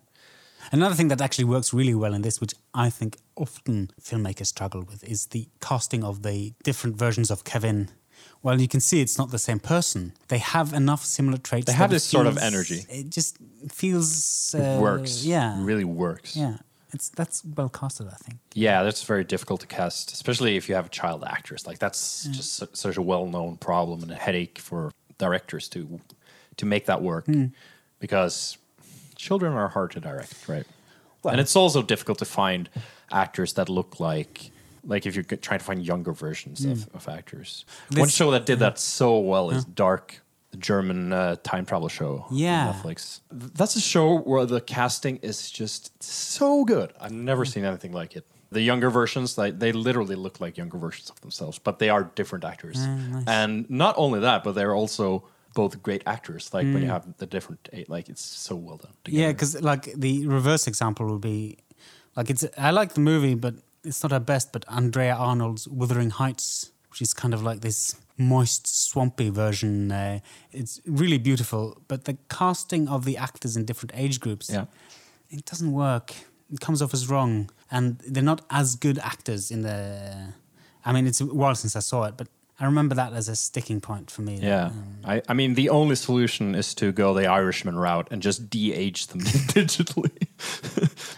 [0.71, 4.84] Another thing that actually works really well in this, which I think often filmmakers struggle
[4.84, 7.89] with, is the casting of the different versions of Kevin.
[8.47, 10.13] Well, you can see it's not the same person.
[10.29, 11.65] They have enough similar traits.
[11.65, 12.85] They have it this sort of energy.
[12.89, 13.37] It just
[13.69, 15.25] feels It uh, works.
[15.25, 16.33] Yeah, really works.
[16.37, 16.55] yeah.
[16.93, 18.39] It's that's well casted, I think.
[18.53, 21.67] Yeah, that's very difficult to cast, especially if you have a child actress.
[21.67, 25.99] Like that's just su- such a well-known problem and a headache for directors to
[26.55, 27.25] to make that work
[27.99, 28.57] because
[29.17, 30.65] children are hard to direct, right?
[31.25, 32.69] and it's also difficult to find
[33.11, 34.51] actors that look like
[34.88, 36.95] like if you're trying to find younger versions of, mm.
[36.95, 37.65] of actors.
[37.95, 40.21] One show that did that so well is Dark,
[40.51, 42.73] the German uh, time travel show on Yeah.
[42.73, 43.19] Netflix.
[43.31, 46.93] That's a show where the casting is just so good.
[46.99, 47.51] I've never mm.
[47.51, 48.25] seen anything like it.
[48.49, 52.03] The younger versions, like they literally look like younger versions of themselves, but they are
[52.15, 52.77] different actors.
[52.79, 53.23] Ah, nice.
[53.27, 56.53] And not only that, but they're also both great actors.
[56.53, 56.91] Like when you mm.
[56.91, 58.93] have the different, like it's so well done.
[59.05, 61.57] Yeah, because like the reverse example would be,
[62.15, 63.55] like it's I like the movie, but
[63.88, 64.51] it's not her best.
[64.51, 69.91] But Andrea Arnold's Wuthering Heights, which is kind of like this moist, swampy version.
[69.91, 70.19] Uh,
[70.51, 74.65] it's really beautiful, but the casting of the actors in different age groups, Yeah.
[75.29, 76.13] it doesn't work.
[76.51, 80.33] It comes off as wrong, and they're not as good actors in the.
[80.85, 82.27] I mean, it's a while since I saw it, but
[82.59, 84.39] I remember that as a sticking point for me.
[84.41, 84.71] Yeah,
[85.03, 89.07] I, I mean the only solution is to go the Irishman route and just de-age
[89.07, 89.19] them
[89.53, 90.27] digitally,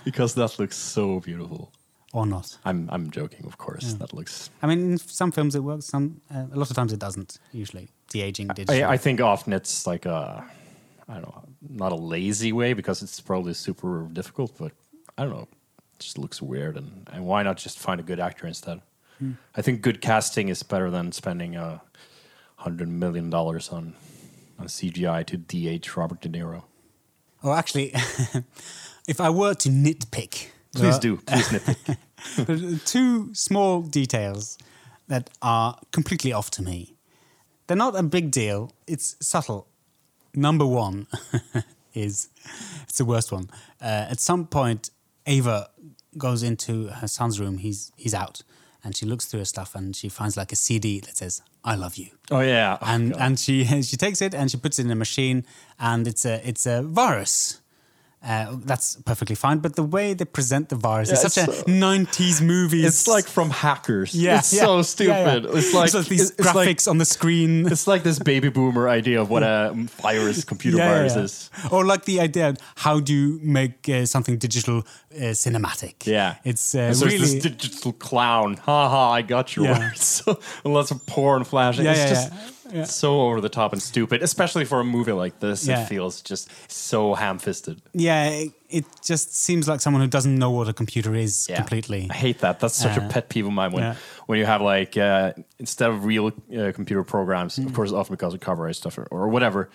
[0.03, 1.72] because that looks so beautiful.
[2.14, 2.57] Or not.
[2.66, 3.93] I'm I'm joking, of course.
[3.93, 4.49] That looks.
[4.62, 5.86] I mean, in some films it works.
[5.86, 7.39] Some uh, a lot of times it doesn't.
[7.51, 8.84] Usually, de aging digital.
[8.84, 10.43] I, I think often it's like a,
[11.07, 14.72] I don't know, not a lazy way because it's probably super difficult, but
[15.18, 15.47] I don't know,
[15.95, 16.78] it just looks weird.
[16.78, 18.82] And, and why not just find a good actor instead?
[19.53, 21.82] I think good casting is better than spending a
[22.55, 23.93] hundred million dollars on
[24.57, 26.64] on CGI to de-age Robert De Niro.
[27.43, 27.93] Or actually,
[29.07, 32.86] if I were to nitpick, Please do, please nitpick.
[32.86, 34.57] two small details
[35.07, 36.93] that are completely off to me.
[37.67, 38.72] They're not a big deal.
[38.88, 39.67] It's subtle.
[40.36, 41.07] Number one
[41.93, 42.30] is
[42.84, 43.49] it's the worst one.
[43.82, 44.91] Uh, at some point,
[45.26, 45.70] Ava
[46.17, 47.57] goes into her son's room.
[47.57, 48.43] He's he's out,
[48.84, 51.76] and she looks through her stuff and she finds like a CD that says "I
[51.76, 53.22] love you." Oh yeah, Oh, and God.
[53.22, 55.45] and she she takes it and she puts it in a machine
[55.80, 57.59] and it's a it's a virus.
[58.22, 61.49] Uh, that's perfectly fine, but the way they present the virus Yeah, is such a
[61.49, 62.86] it's so- '90s movie.
[62.86, 64.13] it's like from Hackers.
[64.13, 65.43] yeah, it's yeah, so stupid.
[65.45, 65.57] yeah.
[65.57, 67.65] It's like these it's like- graphics on the screen.
[67.72, 71.49] It's like this baby boomer idea of what a virus, computer virus is.
[71.72, 74.80] Or like the idea, how do you make uh, something digital
[75.15, 76.05] uh, cinematic?
[76.05, 78.55] Yeah, it's uh, so really it's this digital clown.
[78.65, 79.11] Ha ha!
[79.13, 79.80] I got your Yeah.
[79.80, 80.24] words.
[80.65, 81.86] And lots of porn flashing.
[81.86, 82.84] Yeah, it's yeah, just yeah.
[82.86, 85.67] So over the top and stupid, especially for a movie like this.
[85.67, 85.82] Yeah.
[85.84, 87.82] It feels just so ham-fisted.
[87.93, 88.30] yeah.
[88.30, 91.55] It, it just seems like someone who doesn't know what a computer is Yeah.
[91.57, 92.07] completely.
[92.09, 92.59] I hate that.
[92.59, 93.95] That's such Uh, a pet peeve of mine when
[94.28, 97.65] when you have like uh, instead of real uh, computer programs, Mm.
[97.65, 99.70] of course, often because of copyright stuff or, or whatever,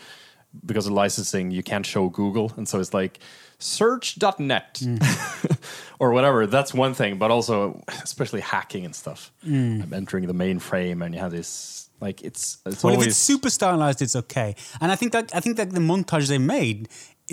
[0.64, 3.18] because of licensing, you can't show Google, and so it's like
[3.58, 5.58] search.net Mm.
[5.98, 6.46] or whatever.
[6.46, 9.32] That's one thing, but also especially hacking and stuff.
[9.46, 9.82] Mm.
[9.82, 13.18] I'm entering the mainframe, and you have this like it's it's Well, always if it's
[13.30, 14.50] super stylized, it's okay.
[14.80, 16.80] And I think that I think that the montage they made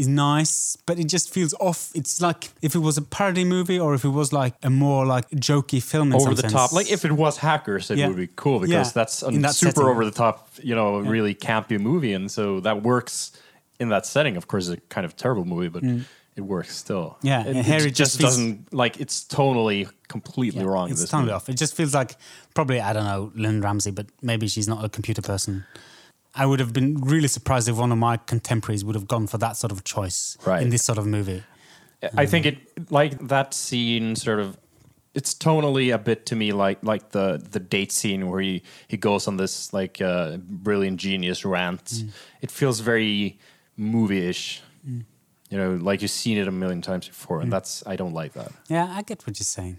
[0.01, 1.91] is nice, but it just feels off.
[1.99, 5.05] It's like if it was a parody movie or if it was like a more
[5.15, 6.53] like jokey film in over some the sense.
[6.53, 6.71] top.
[6.79, 8.07] Like if it was hackers, it Yeah.
[8.07, 8.91] would be cool because Yeah.
[8.99, 9.89] that's a that super setting.
[9.91, 10.35] over the top,
[10.69, 13.31] you know, really campy movie, and so that works
[13.81, 14.37] in that setting.
[14.37, 16.05] Of course, it's a kind of terrible movie, but mm.
[16.35, 17.17] It works still.
[17.21, 17.23] Mm.
[17.23, 20.89] Yeah, it, and Harry it just just feels- doesn't like it's totally completely wrong.
[20.89, 21.33] It's this totally movie.
[21.35, 21.49] off.
[21.49, 22.15] It just feels like
[22.53, 25.65] probably I don't know Lynne Ramsay, but maybe she's not a computer person.
[26.33, 29.37] I would have been really surprised if one of my contemporaries would have gone for
[29.39, 30.61] that sort of choice Right.
[30.63, 31.43] in this sort of movie.
[32.15, 32.57] I think it
[32.91, 34.57] like that scene sort of
[35.13, 38.95] it's tonally a bit to me like like the the date scene where he he
[38.95, 41.83] goes on this like uh, brilliant genius rant.
[41.85, 42.09] Mm.
[42.41, 43.37] It feels very
[43.75, 44.61] movie-ish.
[45.51, 47.43] You know, like you've seen it a million times before, Mm.
[47.43, 48.51] and that's I don't like that.
[48.69, 49.77] Yeah, I get what you're saying.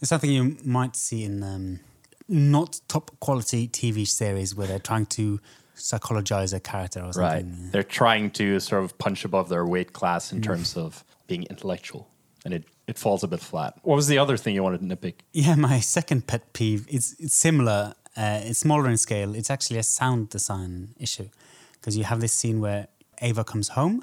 [0.00, 1.80] It's something you might see in um,
[2.28, 5.40] not top quality TV series where they're trying to
[5.74, 7.40] psychologize a character or Right.
[7.42, 7.70] something.
[7.70, 10.32] They're trying to sort of punch above their weight class Mm.
[10.36, 12.08] in terms of being intellectual,
[12.44, 13.74] and it it falls a bit flat.
[13.84, 15.14] What was the other thing you wanted to nitpick?
[15.32, 17.94] Yeah, my second pet peeve it's it's similar.
[18.16, 19.36] Uh, it's smaller in scale.
[19.36, 21.28] It's actually a sound design issue
[21.74, 22.88] because you have this scene where
[23.22, 24.02] Ava comes home,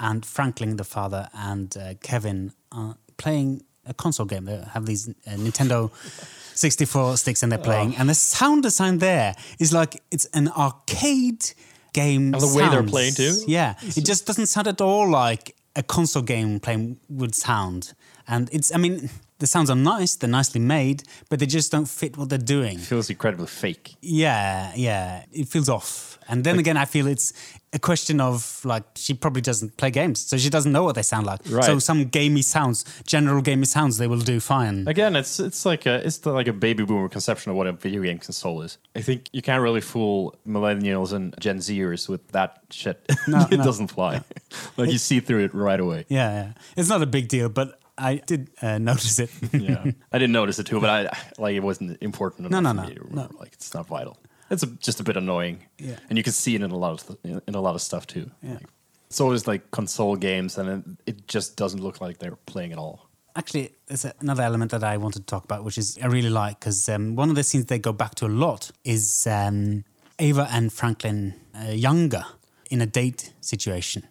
[0.00, 4.44] and Franklin, the father, and uh, Kevin are playing a console game.
[4.46, 5.90] They have these uh, Nintendo
[6.54, 7.96] 64 sticks, and they're playing.
[7.96, 11.44] And the sound design there is like it's an arcade
[11.92, 12.34] game.
[12.34, 13.40] And the way they're playing too?
[13.46, 17.94] Yeah, it just doesn't sound at all like a console game playing would sound.
[18.28, 21.88] And it's, I mean, the sounds are nice, they're nicely made, but they just don't
[21.88, 22.78] fit what they're doing.
[22.78, 23.96] It feels incredibly fake.
[24.00, 26.18] Yeah, yeah, it feels off.
[26.28, 27.32] And then again, I feel it's
[27.72, 31.02] a question of like she probably doesn't play games, so she doesn't know what they
[31.02, 31.40] sound like.
[31.48, 31.64] Right.
[31.64, 34.86] So some gamey sounds, general gamey sounds, they will do fine.
[34.88, 37.72] Again, it's it's like a it's the, like a baby boomer conception of what a
[37.72, 38.78] video game console is.
[38.94, 43.04] I think you can't really fool millennials and Gen Zers with that shit.
[43.26, 43.64] No, it no.
[43.64, 44.22] doesn't fly.
[44.76, 46.06] like you see through it right away.
[46.08, 49.30] Yeah, yeah, it's not a big deal, but I did uh, notice it.
[49.52, 52.72] Yeah, I didn't notice it too, but I like it wasn't important enough No, no,
[52.82, 53.32] no, me to remember.
[53.34, 53.38] no.
[53.40, 54.18] Like it's not vital.
[54.50, 55.64] It's a, just a bit annoying.
[55.78, 55.96] Yeah.
[56.08, 58.06] and you can see it in a lot of th- in a lot of stuff
[58.06, 58.30] too.
[58.42, 58.54] Yeah.
[58.54, 58.66] Like,
[59.08, 60.84] it's always like console games, and it,
[61.16, 63.08] it just doesn't look like they're playing at all.
[63.36, 66.58] Actually, there's another element that I wanted to talk about, which is I really like
[66.60, 69.84] because um, one of the scenes they go back to a lot is um,
[70.18, 72.24] Ava and Franklin uh, younger
[72.70, 74.06] in a date situation,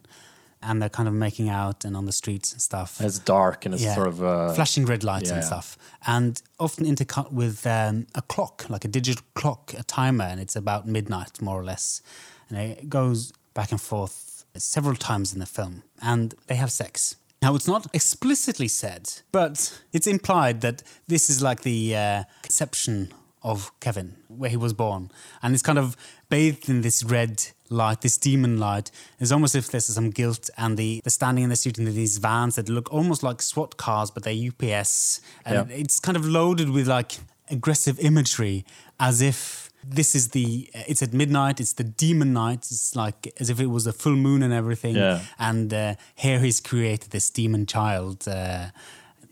[0.65, 2.99] and they're kind of making out and on the streets and stuff.
[3.01, 3.95] It's dark and it's Yeah.
[3.95, 8.65] sort of uh, flashing red lights and stuff, and often intercut with um, a clock,
[8.69, 12.01] like a digital clock, a timer, and it's about midnight more or less,
[12.49, 17.15] and it goes back and forth several times in the film, and they have sex.
[17.41, 23.11] Now it's not explicitly said, but it's implied that this is like the uh, conception
[23.41, 25.11] of Kevin, where he was born,
[25.41, 25.97] and it's kind of
[26.29, 28.91] bathed in this red light, this demon light.
[29.19, 31.85] It's almost as if there's some guilt, and the they're standing in the street in
[31.85, 35.75] these vans that look almost like SWAT cars, but they're UPS, and Yeah.
[35.75, 37.13] it's kind of loaded with like
[37.49, 38.63] aggressive imagery,
[38.99, 42.59] as if this is the it's at midnight, it's the demon night.
[42.71, 45.19] It's like as if it was a full moon and everything, Yeah.
[45.37, 48.25] and uh, here he's created this demon child.
[48.27, 48.67] Uh,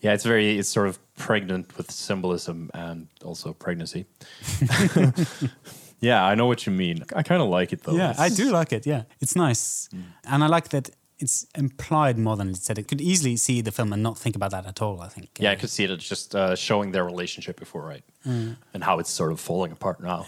[0.04, 4.06] Yeah, it's very it's sort of pregnant with symbolism and also pregnancy.
[6.02, 7.06] yeah, I know what you mean.
[7.16, 7.96] I kind of like it though.
[7.96, 8.86] Yeah, I do like it.
[8.86, 10.04] Yeah, it's nice, mm.
[10.26, 10.90] and I like that
[11.20, 12.78] it's implied more than it's said.
[12.80, 15.02] It could easily see the film and not think about that at all.
[15.02, 15.30] I think.
[15.40, 18.04] Yeah, I could see it as just uh, showing their relationship before, right?
[18.28, 18.58] Mm.
[18.74, 20.26] And how it's sort of falling apart now.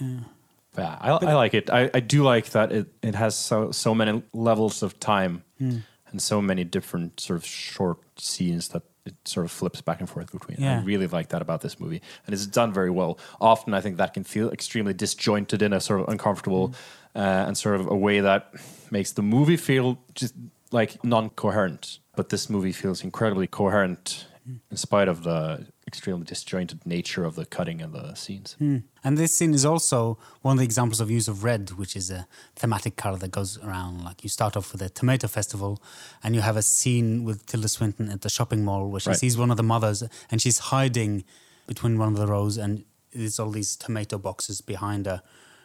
[0.78, 1.70] Yeah, I, I like it.
[1.70, 5.84] I, I do like that it, it has so so many levels of time mm.
[6.12, 10.10] and so many different sort of short scenes that it sort of flips back and
[10.10, 10.58] forth between.
[10.60, 10.80] Yeah.
[10.80, 13.20] I really like that about this movie, and it's done very well.
[13.42, 16.74] Often, I think that can feel extremely disjointed in a sort of uncomfortable
[17.16, 18.54] uh, and sort of a way that
[18.92, 20.34] makes the movie feel just
[20.72, 22.00] like non-coherent.
[22.16, 24.28] But this movie feels incredibly coherent
[24.70, 28.56] in spite of the extremely disjointed nature of the cutting and the uh, scenes.
[28.58, 28.78] Hmm.
[29.04, 32.10] And this scene is also one of the examples of use of red, which is
[32.10, 32.26] a
[32.56, 34.04] thematic color that goes around.
[34.04, 35.82] Like you start off with a tomato festival,
[36.24, 39.20] and you have a scene with Tilda Swinton at the shopping mall where she Right.
[39.20, 41.24] sees one of the mothers, and she's hiding
[41.68, 45.22] between one of the rows, and there's all these tomato boxes behind her.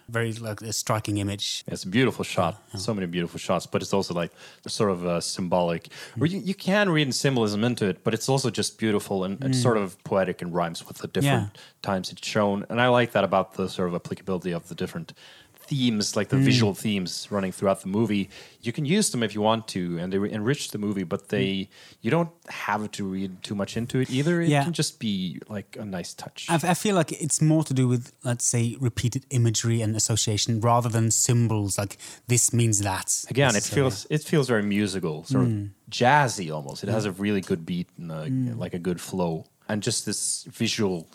[0.09, 1.65] Very like a striking image.
[1.67, 2.63] It's a beautiful shot.
[2.77, 4.33] So many beautiful shots, but it's also like
[4.67, 5.89] sort of uh, symbolic.
[6.17, 9.55] Where you, you can read symbolism into it, but it's also just beautiful and, and
[9.55, 11.61] sort of poetic and rhymes with the different Yeah.
[11.83, 12.65] times it's shown.
[12.71, 15.13] And I like that about the sort of applicability of the different
[15.69, 16.45] themes, like the hmm.
[16.45, 18.31] visual themes running throughout the movie.
[18.61, 21.05] You can use them if you want to, and they enrich the movie.
[21.05, 21.71] But they hmm.
[22.03, 24.41] you don't have to read too much into it either.
[24.41, 24.65] It Yeah.
[24.65, 26.47] can just be like a nice touch.
[26.49, 30.61] I, I feel like it's more to do with, let's say, repeated imagery and association
[30.61, 31.79] rather than symbols.
[31.79, 33.25] Like this means that.
[33.31, 35.67] Again, it feels it feels very musical, sort of hmm.
[35.91, 36.83] jazzy almost.
[36.85, 38.25] It has a really good beat and a,
[38.57, 41.07] like a good flow, and just this visual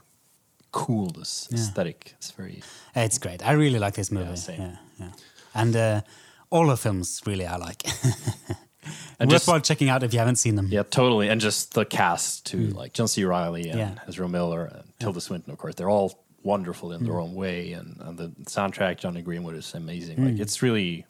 [0.73, 1.59] coolness Yeah.
[1.59, 2.13] aesthetic.
[2.17, 2.61] It's very
[2.95, 3.41] It's great.
[3.45, 4.35] I really like this movie.
[4.35, 4.59] same.
[4.59, 5.11] Yeah, yeah.
[5.55, 6.01] And uh,
[6.49, 7.85] all the films, really, I like.
[9.19, 10.67] and just Worthwhile checking out if you haven't seen them.
[10.69, 11.29] yeah, totally.
[11.29, 12.77] And just the cast too, hmm.
[12.77, 13.23] like John C.
[13.23, 14.07] Reilly and Yeah.
[14.07, 15.75] Ezra Miller and Tilda Swinton, of course.
[15.75, 17.21] They're all wonderful in their hmm.
[17.21, 20.23] own way, and, and the soundtrack, Jonny Greenwood, is amazing.
[20.25, 20.41] Like hmm.
[20.41, 21.05] it's really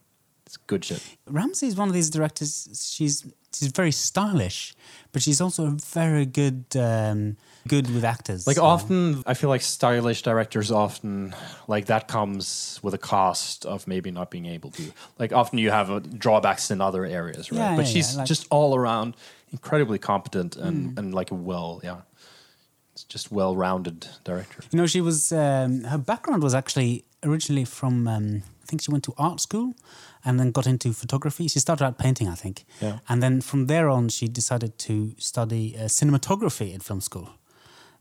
[0.46, 1.02] it's good shit.
[1.28, 2.68] Ramsay is one of these directors.
[2.96, 4.74] She's she's very stylish,
[5.12, 7.38] but she's also very good um,
[7.68, 8.46] good with actors.
[8.48, 11.34] Like Uh, often, I feel like stylish directors often
[11.68, 14.84] like that comes with a cost of maybe not being able to.
[15.20, 17.60] Like often you have uh, drawbacks in other areas, right?
[17.60, 19.16] Yeah, but yeah, she's yeah, like- just all around
[19.52, 22.02] incredibly competent and and like well, yeah,
[22.94, 24.64] it's just well rounded director.
[24.72, 28.92] You know, she was um, her background was actually originally from um, I think she
[28.92, 29.74] went to art school
[30.26, 31.48] and then got into photography.
[31.50, 33.00] She started out painting, I think, Yeah.
[33.10, 37.30] and then from there on, she decided to study uh, cinematography at film school.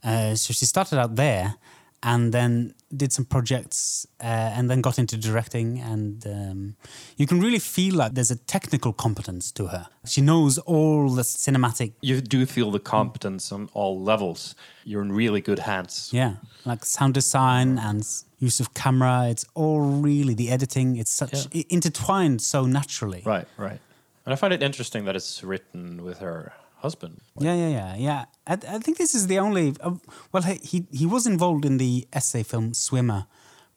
[0.05, 1.55] Uh, so she started out there,
[2.03, 4.25] and then did some projects, uh,
[4.57, 5.81] and then got into directing.
[5.81, 6.77] And um,
[7.17, 9.89] you can really feel like there's a technical competence to her.
[10.07, 14.55] She knows all the cinematic You do feel the competence on all levels.
[14.85, 16.11] You're in really good hands.
[16.13, 16.35] Yeah,
[16.65, 18.07] like sound design and
[18.39, 19.29] use of camera.
[19.31, 20.97] It's all really the editing.
[20.97, 21.63] It's such Yeah.
[21.71, 23.23] intertwined so naturally.
[23.25, 23.81] Right, right.
[24.27, 26.53] And I find it interesting that it's written with her
[26.83, 27.21] husband.
[27.39, 28.25] Yeah, yeah, yeah, yeah.
[28.47, 29.75] I, I think this is the only.
[29.81, 29.95] Uh,
[30.33, 33.27] well, he, he was involved in the essay film Swimmer,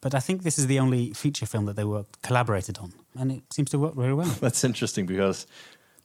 [0.00, 3.32] but I think this is the only feature film that they worked collaborated on, and
[3.32, 4.28] it seems to work very well.
[4.40, 5.46] That's interesting because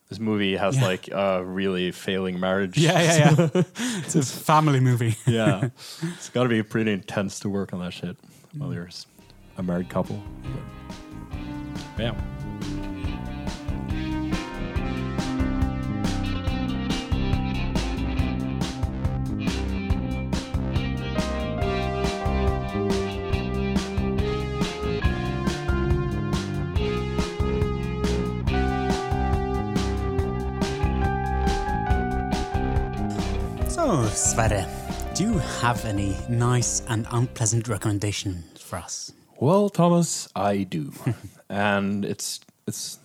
[0.09, 0.85] this movie has Yeah.
[0.87, 2.77] like a really failing marriage.
[2.77, 3.63] yeah, yeah, yeah.
[4.05, 5.15] it's a family movie.
[5.25, 5.69] yeah.
[6.17, 8.17] It's got to be pretty intense to work on that shit
[8.57, 8.89] while you're
[9.57, 10.21] a married couple.
[11.95, 12.13] But, yeah.
[33.91, 34.65] So, Sverre,
[35.15, 39.11] do you have any nice and unpleasant recommendations for us?
[39.37, 40.93] Well, Thomas, I do,
[41.49, 42.99] and it's it's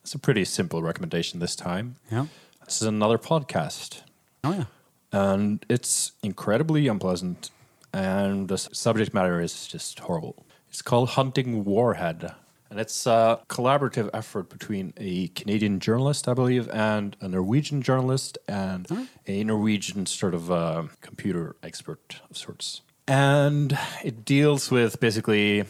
[0.00, 1.94] it's a pretty simple recommendation this time.
[2.10, 2.26] Yeah.
[2.64, 4.00] This is another podcast,
[4.42, 4.64] Oh yeah.
[5.12, 7.52] and it's incredibly unpleasant,
[7.92, 10.44] and the subject matter is just horrible.
[10.70, 12.32] It's called Hunting Warhead,
[12.72, 18.38] and it's a collaborative effort between a Canadian journalist, I believe, and a Norwegian journalist,
[18.48, 22.80] and a Norwegian sort of uh, computer expert of sorts.
[23.06, 25.64] And it deals with basically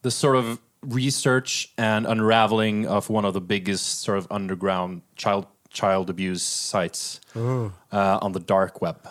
[0.00, 5.46] the sort of research and unraveling of one of the biggest sort of underground child
[5.68, 7.20] child abuse sites
[7.92, 9.06] uh, on the dark web,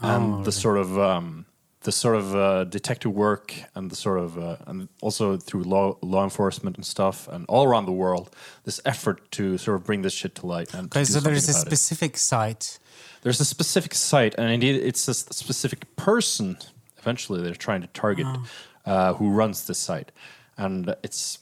[0.00, 1.46] and the sort of um,
[1.84, 5.96] the sort of uh, detective work and the sort of uh, and also through law
[6.02, 8.30] law enforcement and stuff and all around the world,
[8.64, 11.48] this effort to sort of bring this shit to light and Okay, so there is
[11.48, 11.70] a about it.
[11.70, 12.78] specific site.
[13.22, 16.58] There's a specific site, and indeed, it's a specific person.
[16.98, 18.26] Eventually, they're trying to target
[18.84, 20.12] uh, who runs this site,
[20.58, 21.38] and it's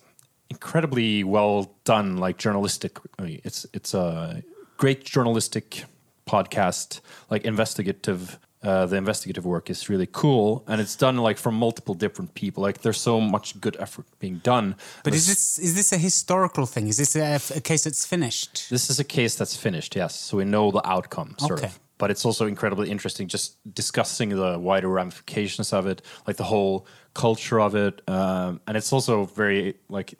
[0.49, 2.18] incredibly well done.
[2.18, 4.43] Like journalistic, it's it's a
[4.76, 5.84] great journalistic
[6.26, 8.38] podcast, like investigative.
[8.62, 12.62] Uh, the investigative work is really cool, and it's done like from multiple different people.
[12.62, 14.76] Like there's so much good effort being done.
[15.02, 16.86] But is This- is this a historical thing?
[16.88, 18.68] Is this a, a case that's finished?
[18.70, 20.14] This is a case that's finished, yes.
[20.14, 21.66] So we know the outcome, sort Okay.
[21.66, 21.80] of.
[21.98, 26.86] But it's also incredibly interesting just discussing the wider ramifications of it, like the whole
[27.14, 28.00] culture of it.
[28.08, 30.14] Um, and it's also very, like,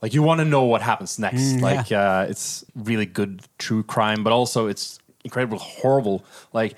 [0.00, 1.42] like you want to know what happens next.
[1.42, 1.64] Mm, yeah.
[1.76, 6.24] like, uh, it's really good true crime, but also it's incredibly horrible.
[6.52, 6.74] Like,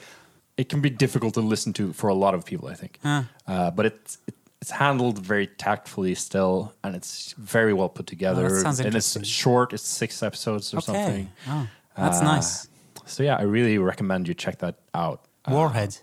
[0.57, 2.99] it can be difficult to listen to for a lot of people, I think.
[3.05, 8.49] Uh, but it's, it, it's handled very tactfully still, and it's very well put together.
[8.61, 11.31] sounds and it's short; it's six episodes or something.
[11.49, 12.69] Oh, that's Uh, nice.
[13.07, 15.25] So yeah, I really recommend you check that out.
[15.45, 15.99] Uh, Warhead,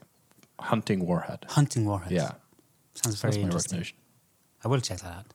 [0.60, 1.46] Hunting Warhead.
[1.50, 2.12] hunting warheads.
[2.12, 2.32] Yeah,
[2.94, 3.84] sounds that's very my interesting.
[4.64, 5.34] I will check that out.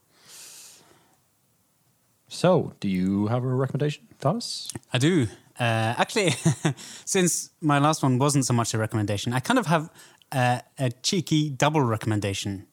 [2.28, 4.70] So, do you have a recommendation, Thomas?
[4.92, 5.26] I do.
[5.58, 6.34] Uh, actually,
[7.04, 9.90] since my last one wasn't so much a recommendation, I kind of have
[10.32, 12.66] uh, a cheeky double recommendation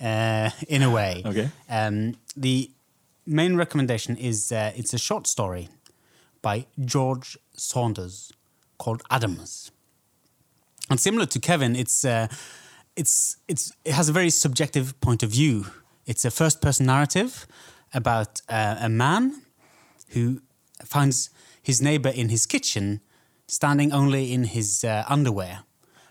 [0.00, 1.22] uh, in a way.
[1.26, 1.50] Okay.
[1.68, 2.70] Um, the
[3.26, 5.68] main recommendation is uh, it's a short story
[6.42, 8.32] by George Saunders
[8.78, 9.70] called Adams.
[10.90, 12.26] And similar to Kevin, it's uh,
[12.96, 15.66] it's it's it has a very subjective point of view.
[16.06, 17.46] It's a first person narrative
[17.94, 19.42] about uh, a man
[20.08, 20.42] who
[20.86, 21.30] finds
[21.62, 23.00] his neighbor in his kitchen
[23.46, 25.60] standing only in his uh, underwear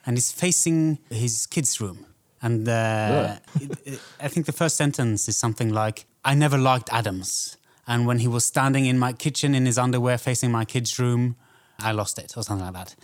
[0.06, 2.06] and is facing his kids' room.
[2.42, 6.90] And uh, it- it- I think the first sentence is something like, I never liked
[6.92, 7.58] Adams.
[7.88, 11.36] And when he was standing in my kitchen in his underwear facing my kids' room,
[11.80, 12.96] I lost it, or something like that.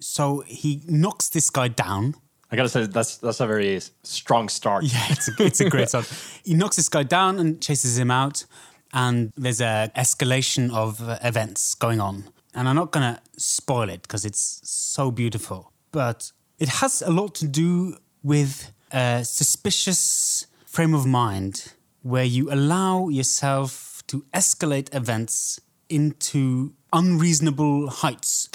[0.00, 2.14] So he knocks this guy down.
[2.50, 4.84] I gotta say that's that's a very strong start.
[4.84, 6.06] Yeah, it's a, it's a great start.
[6.44, 8.46] He knocks this guy down and chases him out.
[8.92, 12.24] And there's a escalation of uh, events going on.
[12.54, 17.10] And I'm not going to spoil it because it's so beautiful, but it has a
[17.10, 24.94] lot to do with a suspicious frame of mind where you allow yourself to escalate
[24.94, 28.48] events into unreasonable heights.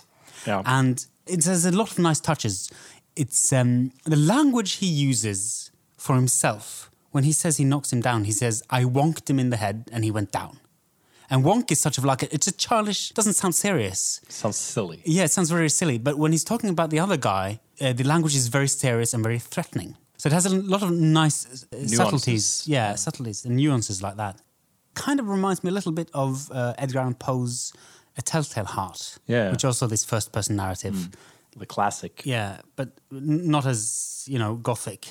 [0.46, 0.64] Yeah.
[0.66, 2.72] And it has a lot of nice touches.
[3.16, 6.90] It's um, the language he uses for himself.
[7.14, 9.78] When he says he knocks him down, he says, I wonked him in the head
[9.94, 10.60] and he went down.
[11.30, 14.20] And wonk is such of like, a, it's a childish, doesn't sound serious.
[14.30, 15.00] Sounds silly.
[15.06, 15.98] Yeah, it sounds very silly.
[16.00, 19.24] But when he's talking about the other guy, uh, the language is very serious and
[19.24, 19.96] very threatening.
[20.18, 22.64] So it has a lot of nice uh, subtleties.
[22.68, 24.42] Yeah, subtleties and nuances like that.
[24.96, 27.74] Kind of reminds me a little bit of uh, Edgar Allan Poe's
[28.18, 29.20] A Telltale Heart.
[29.28, 29.52] Yeah.
[29.52, 31.10] Which also this first person narrative.
[31.56, 32.24] The classic.
[32.26, 35.08] Yeah, but not as, you know, gothic.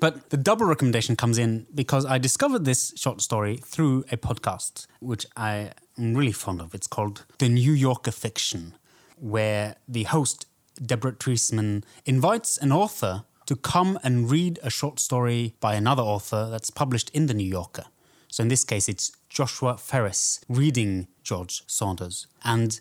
[0.00, 4.86] But the double recommendation comes in because I discovered this short story through a podcast,
[5.00, 6.74] which I am really fond of.
[6.74, 8.74] It's called The New Yorker Fiction,
[9.16, 10.46] where the host,
[10.84, 16.48] Deborah Treisman, invites an author to come and read a short story by another author
[16.50, 17.86] that's published in The New Yorker.
[18.28, 22.26] So in this case, it's Joshua Ferris reading George Saunders.
[22.44, 22.78] And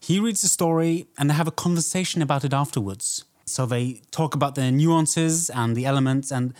[0.00, 3.24] he reads the story and they have a conversation about it afterwards.
[3.50, 6.54] So they talk about the nuances and the elements and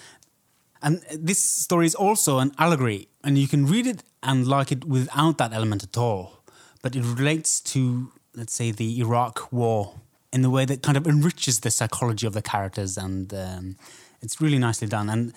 [0.81, 4.85] and this story is also an allegory and you can read it and like it
[4.85, 6.44] without that element at all.
[6.82, 9.94] But it relates to let's say the Iraq war
[10.32, 13.77] in the way that kind of enriches the psychology of the characters and um,
[14.20, 15.32] it's really nicely done and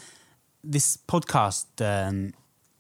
[0.64, 2.34] this podcast um,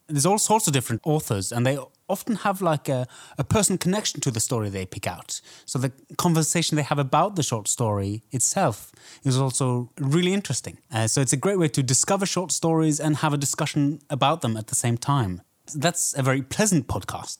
[0.07, 1.77] there's all sorts of different authors and they
[2.11, 3.07] often have like a,
[3.37, 7.35] a person connection to the story they pick out so the conversation they have about
[7.35, 8.91] the short story itself
[9.23, 13.17] is also really interesting uh, so it's a great way to discover short stories and
[13.17, 15.41] have a discussion about them at the same time
[15.75, 17.37] that's a very pleasant podcast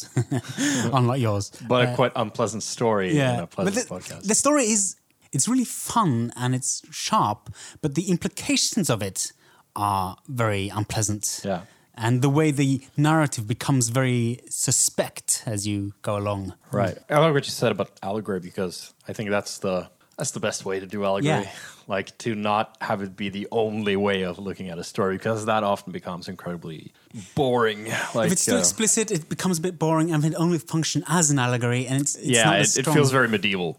[0.98, 4.24] unlike yours But a quite unpleasant story in a but pleasant the, podcast.
[4.28, 4.96] the story is
[5.32, 9.32] it's really fun and it's sharp, but the implications of it
[9.76, 11.42] are very unpleasant.
[11.46, 11.62] Yeah.
[11.96, 16.54] And the way the narrative becomes very suspect as you go along.
[16.72, 16.98] Right.
[17.10, 20.66] I like what you said about allegory because I think that's the that's the best
[20.66, 21.44] way to do allegory.
[21.44, 21.52] Yeah.
[21.88, 25.46] Like to not have it be the only way of looking at a story because
[25.46, 26.94] that often becomes incredibly
[27.36, 27.86] boring.
[28.14, 31.04] Like if it's too uh, explicit, it becomes a bit boring and it only function
[31.08, 33.78] as an allegory and it's, it's yeah, not it, as it feels very medieval.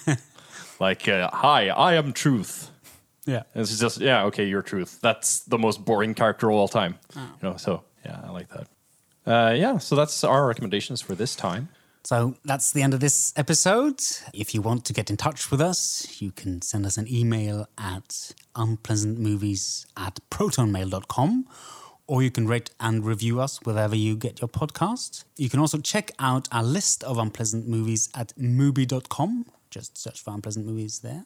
[0.80, 2.70] like, uh, hi, I am truth.
[3.26, 3.42] Yeah.
[3.54, 5.00] And it's just yeah, okay, you're truth.
[5.02, 6.98] That's the most boring character of all time.
[7.16, 7.20] Oh.
[7.42, 8.66] You know, so yeah, I like that.
[9.26, 11.68] Uh, yeah, so that's our recommendations for this time.
[12.04, 14.00] So that's the end of this episode.
[14.32, 17.66] If you want to get in touch with us, you can send us an email
[17.76, 21.48] at unpleasantmovies at protonmail.com
[22.06, 25.24] or you can rate and review us wherever you get your podcast.
[25.36, 29.46] You can also check out our list of unpleasant movies at mubi.com.
[29.70, 31.24] Just search for unpleasant movies there.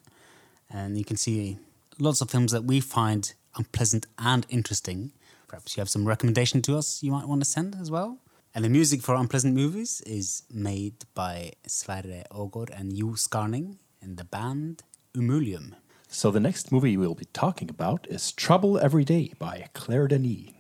[0.71, 1.59] And you can see
[2.01, 5.13] lots of films that we find unpleasant and interesting.
[5.49, 8.19] Perhaps you have some recommendation to us you might want to send as well.
[8.55, 14.17] And the music for Unpleasant Movies is made by Sverre Ågård and Ju Skarning and
[14.17, 14.83] the band
[15.15, 15.75] Umulium.
[16.09, 20.51] So the next movie we'll be talking about is Trouble Every Day by Claire Denis.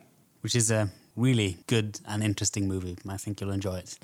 [0.42, 2.96] which is a really good and interesting movie.
[3.08, 3.98] I think you'll enjoy it.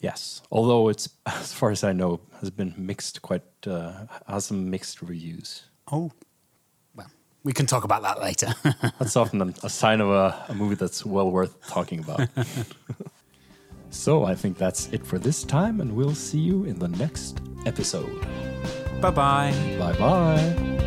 [0.00, 4.70] Yes, although it's as far as I know has been mixed quite uh, has some
[4.70, 5.64] mixed reviews.
[5.90, 6.12] Oh,
[7.46, 8.52] we can talk about that later.
[8.98, 12.28] That's often a, a sign of a, a movie that's well worth talking about.
[13.90, 17.40] so I think that's it for this time, and we'll see you in the next
[17.64, 18.20] episode.
[19.00, 19.54] bye bye.
[19.78, 20.82] Bye bye.